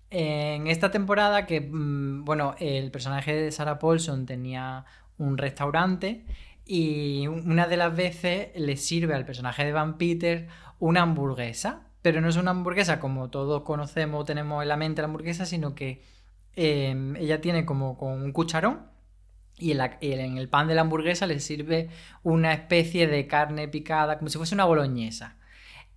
[0.09, 4.85] En esta temporada que, mm, bueno, el personaje de Sarah Paulson tenía
[5.17, 6.23] un restaurante
[6.65, 10.47] y una de las veces le sirve al personaje de Van Peter
[10.79, 15.07] una hamburguesa, pero no es una hamburguesa como todos conocemos, tenemos en la mente la
[15.07, 16.03] hamburguesa, sino que
[16.55, 18.81] eh, ella tiene como con un cucharón
[19.57, 21.89] y en, en el pan de la hamburguesa le sirve
[22.21, 25.37] una especie de carne picada, como si fuese una boloñesa.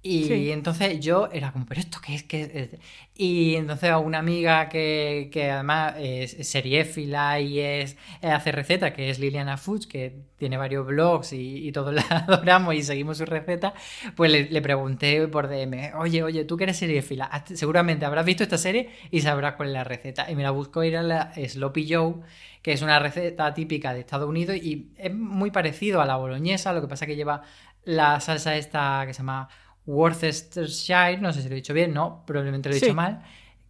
[0.03, 0.53] Y Sí.
[0.53, 2.23] entonces yo era como, ¿pero esto qué es?
[2.23, 2.43] ¿Qué
[2.73, 2.81] es?
[3.15, 9.11] Y entonces a una amiga que, que además es seriéfila y es, hace recetas, que
[9.11, 13.25] es Liliana Foods, que tiene varios blogs y, y todos la adoramos y seguimos su
[13.27, 13.75] receta,
[14.15, 18.43] pues le, le pregunté por DM, oye, oye, tú que eres seriéfila, seguramente habrás visto
[18.45, 20.31] esta serie y sabrás cuál es la receta.
[20.31, 22.15] Y me la busco ir a la Sloppy Joe,
[22.63, 26.73] que es una receta típica de Estados Unidos y es muy parecido a la boloñesa,
[26.73, 27.43] lo que pasa que lleva
[27.85, 29.49] la salsa esta que se llama
[29.87, 32.87] Worcestershire, no sé si lo he dicho bien, no, probablemente lo he Sí.
[32.87, 33.23] dicho mal,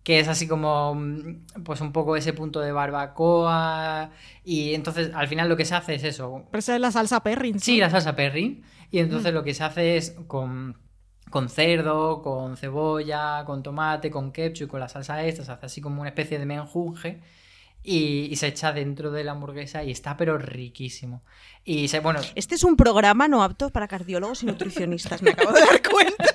[0.03, 4.11] que es así como mm, pues un poco ese punto de barbacoa
[4.45, 6.45] y entonces al final lo que se hace es eso.
[6.51, 7.59] Pero esa es la salsa perrin.
[7.61, 10.77] Sí, la salsa perrin y entonces lo que se hace es con,
[11.31, 15.67] con cerdo, con cebolla, con tomate, con ketchup y con la salsa esta, se hace
[15.67, 17.21] así como una especie de menjunje
[17.87, 21.23] y, se echa dentro de la hamburguesa y está pero riquísimo.
[21.65, 25.53] Y se, bueno, este es un programa no apto para cardiólogos y nutricionistas, me acabo
[25.53, 26.25] de dar cuenta.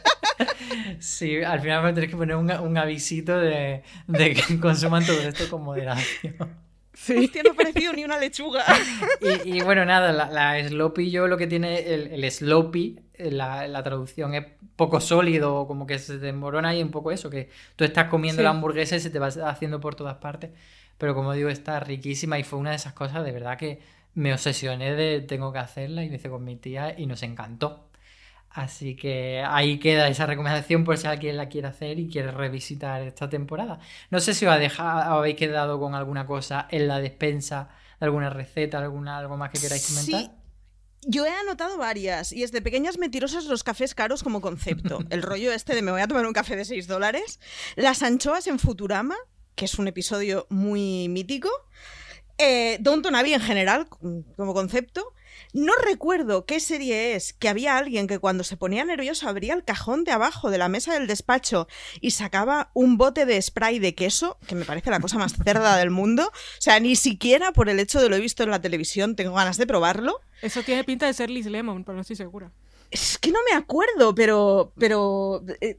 [0.99, 5.63] Sí, al final me tenéis que poner un, avisito de, que consuman todo esto con
[5.63, 6.35] moderación.
[6.93, 7.15] Sí.
[7.25, 8.63] Hostia, no ha parecido ni una lechuga.
[9.45, 14.45] Y, bueno, nada, la, sloppy yo lo que tiene el, el sloppy, la, traducción es
[14.75, 18.49] poco sólido, como que se desmorona y un poco eso, que tú estás comiendo la
[18.49, 20.51] hamburguesa y se te va haciendo por todas partes.
[21.01, 23.79] Pero como digo, está riquísima y fue una de esas cosas de verdad que
[24.13, 27.89] me obsesioné de tengo que hacerla y lo hice con mi tía y nos encantó.
[28.51, 33.01] Así que ahí queda esa recomendación por si alguien la quiere hacer y quiere revisitar
[33.01, 33.79] esta temporada.
[34.11, 38.29] No sé si os, ha dejado, habéis quedado con alguna cosa en la despensa, alguna
[38.29, 40.35] receta, alguna, algo más que queráis comentar.
[41.01, 44.99] Yo he anotado varias y es de pequeñas mentirosas los cafés caros como concepto.
[45.09, 47.39] El rollo este de me voy a tomar un café de 6 dólares.
[47.75, 49.15] Las anchoas en Futurama,
[49.55, 51.49] que es un episodio muy mítico.
[52.37, 53.87] Eh, Downton Abbey en general,
[54.35, 55.13] como concepto.
[55.53, 59.63] No recuerdo qué serie es, que había alguien que cuando se ponía nervioso abría el
[59.63, 61.67] cajón de abajo de la mesa del despacho
[61.99, 65.75] y sacaba un bote de spray de queso, que me parece la cosa más cerda
[65.77, 66.27] del mundo.
[66.27, 69.33] O sea, ni siquiera por el hecho de lo he visto en la televisión tengo
[69.33, 70.21] ganas de probarlo.
[70.41, 72.51] Eso tiene pinta de ser Liz Lemon, pero no estoy segura.
[72.89, 74.73] Es que no me acuerdo, pero.
[74.77, 75.43] pero.
[75.61, 75.77] Eh,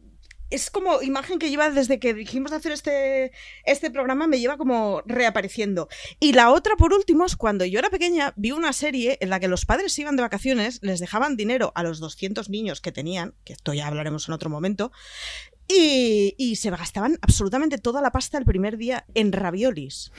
[0.53, 3.32] es como imagen que lleva desde que dijimos de hacer este,
[3.64, 5.88] este programa, me lleva como reapareciendo.
[6.20, 9.40] Y la otra, por último, es cuando yo era pequeña, vi una serie en la
[9.40, 13.34] que los padres iban de vacaciones, les dejaban dinero a los 200 niños que tenían,
[13.44, 14.92] que esto ya hablaremos en otro momento,
[15.69, 20.13] y, se gastaban absolutamente toda la pasta el primer día en raviolis.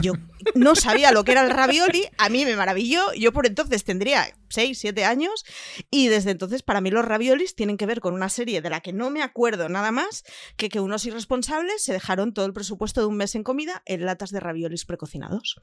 [0.00, 0.14] Yo
[0.54, 3.12] no sabía lo que era el ravioli, a mí me maravilló.
[3.14, 5.44] Yo por entonces tendría 6, 7 años
[5.90, 8.80] y desde entonces para mí los raviolis tienen que ver con una serie de la
[8.80, 10.24] que no me acuerdo nada más
[10.56, 14.06] que que unos irresponsables se dejaron todo el presupuesto de un mes en comida en
[14.06, 15.60] latas de raviolis precocinados.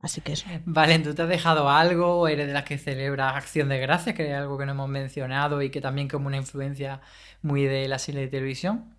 [0.00, 0.46] Así que eso.
[0.64, 2.18] Vale, ¿tú te has dejado algo?
[2.20, 4.88] ¿O eres de las que celebras Acción de Gracias, que es algo que no hemos
[4.88, 7.00] mencionado y que también como una influencia
[7.42, 8.94] muy de la serie de televisión?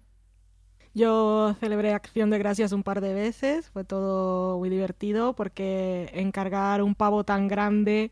[0.93, 6.81] Yo celebré Acción de Gracias un par de veces, fue todo muy divertido porque encargar
[6.81, 8.11] un pavo tan grande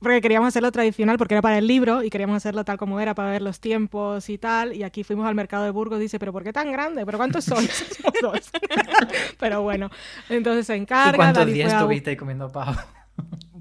[0.00, 3.14] porque queríamos hacerlo tradicional porque era para el libro y queríamos hacerlo tal como era
[3.14, 4.74] para ver los tiempos y tal.
[4.74, 7.06] Y aquí fuimos al mercado de Burgos dice, pero ¿por qué tan grande?
[7.06, 7.86] ¿Pero cuántos sois?
[9.38, 9.90] pero bueno,
[10.28, 11.14] entonces se encarga.
[11.14, 12.76] ¿Y cuántos días estuviste comiendo pavo?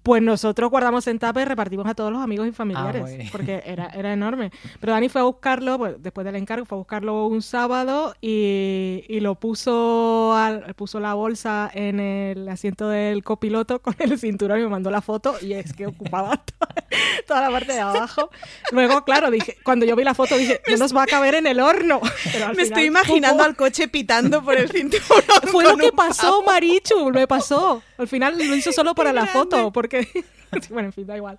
[0.06, 3.64] Pues nosotros guardamos en tapa y repartimos a todos los amigos y familiares, ah, porque
[3.66, 4.52] era, era enorme.
[4.80, 9.04] Pero Dani fue a buscarlo, pues, después del encargo, fue a buscarlo un sábado y,
[9.08, 14.60] y lo puso, al, puso la bolsa en el asiento del copiloto con el cinturón
[14.60, 16.40] y me mandó la foto y es que ocupaba
[17.28, 18.30] toda, la parte de abajo.
[18.72, 21.48] Luego, claro, dije, cuando yo vi la foto dije, no nos va a caber en
[21.48, 22.00] el horno.
[22.56, 25.24] me estoy imaginando al coche pitando por el cinturón.
[25.52, 27.82] Fue lo que pasó, Marichu, me pasó.
[27.98, 30.08] Al final lo hizo solo para la foto, porque...
[30.70, 31.38] bueno, en fin, da igual.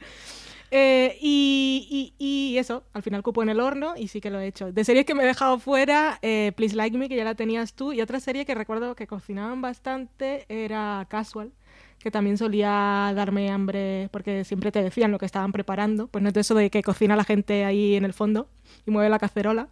[0.71, 4.47] Eh, y, y, eso, al final cupo en el horno y sí que lo he
[4.47, 4.73] hecho.
[4.73, 7.75] De series que me he dejado fuera, eh, Please Like Me, que ya la tenías
[7.75, 11.53] tú, y otra serie que recuerdo que cocinaban bastante era Casual,
[11.99, 16.09] que también solía darme hambre porque siempre te decían lo que estaban preparando.
[16.09, 18.49] Pues no es de eso de que cocina la gente ahí en el fondo
[18.87, 19.69] y mueve la cacerola,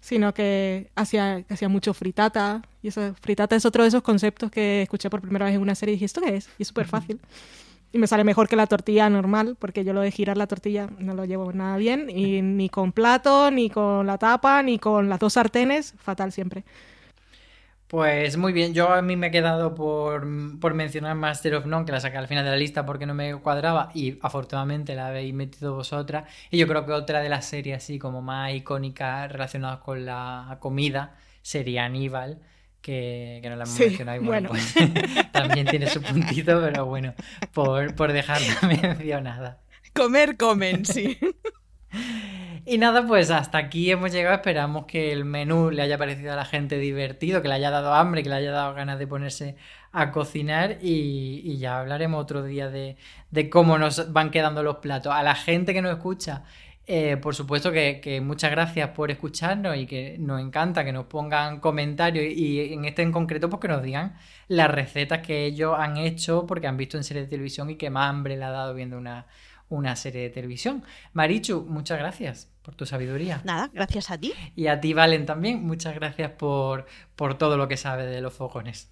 [0.00, 2.62] sino que hacía, hacía mucho fritata.
[2.82, 5.74] Y eso, fritata es otro de esos conceptos que escuché por primera vez en una
[5.74, 6.48] serie y dije, ¿esto qué es?
[6.58, 7.20] Y es súper fácil.
[7.92, 10.90] Y me sale mejor que la tortilla normal, porque yo lo de girar la tortilla
[10.98, 15.08] no lo llevo nada bien, y ni con plato, ni con la tapa, ni con
[15.08, 16.64] las dos sartenes, fatal siempre.
[17.88, 20.26] Pues muy bien, yo a mí me he quedado por,
[20.60, 23.14] por, mencionar Master of None, que la saqué al final de la lista porque no
[23.14, 26.30] me cuadraba y afortunadamente la habéis metido vosotras.
[26.50, 30.58] Y yo creo que otra de las series así como más icónicas relacionadas con la
[30.60, 32.42] comida sería Aníbal
[32.82, 34.22] que, no la hemos mencionado.
[34.22, 34.74] bueno, Pues,
[35.32, 37.14] también tiene su puntito, pero bueno,
[37.52, 39.60] por, por dejarla mencionada.
[39.94, 41.18] Comer, comen, sí.
[42.70, 44.34] Y nada, pues hasta aquí hemos llegado.
[44.34, 47.94] Esperamos que el menú le haya parecido a la gente divertido, que le haya dado
[47.94, 49.56] hambre, que le haya dado ganas de ponerse
[49.90, 52.98] a cocinar y, y ya hablaremos otro día de,
[53.50, 55.14] cómo nos van quedando los platos.
[55.14, 56.44] A la gente que nos escucha
[56.90, 61.60] eh, por supuesto que, muchas gracias por escucharnos y que nos encanta que nos pongan
[61.60, 64.16] comentarios y, en este en concreto pues que nos digan
[64.48, 67.90] las recetas que ellos han hecho porque han visto en series de televisión y que
[67.90, 69.26] más hambre le ha dado viendo una,
[69.68, 70.82] una serie de televisión.
[71.12, 73.40] Marichu, muchas gracias por tu sabiduría.
[73.44, 74.32] Nada, gracias a ti.
[74.56, 78.34] Y a ti, Valen, también, muchas gracias por, por todo lo que sabe de los
[78.34, 78.90] fogones.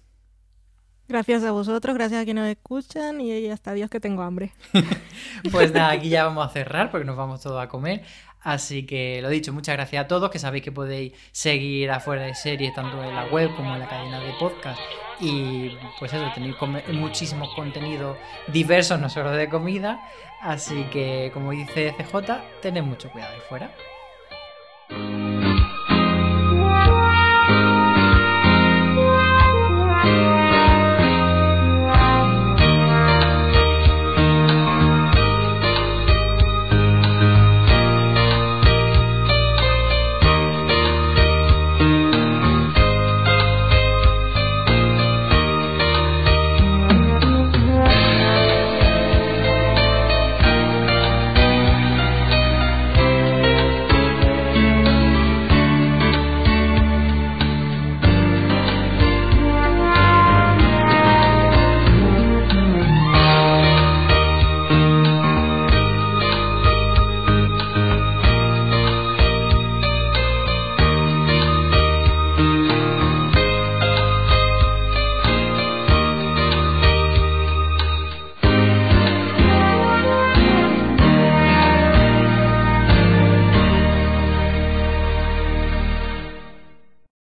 [1.09, 4.51] Gracias a vosotros, gracias a quienes nos escuchan y hasta Dios que tengo hambre.
[5.51, 8.03] pues nada, aquí ya vamos a cerrar porque nos vamos todos a comer.
[8.41, 12.35] Así que lo dicho, muchas gracias a todos, que sabéis que podéis seguir afuera de
[12.35, 14.79] series tanto en la web como en la cadena de podcast.
[15.19, 16.55] Y pues eso, tenéis
[16.93, 18.17] muchísimos contenidos
[18.47, 19.99] diversos, no solo de comida.
[20.41, 23.71] Así que, como dice CJ, tened mucho cuidado ahí fuera.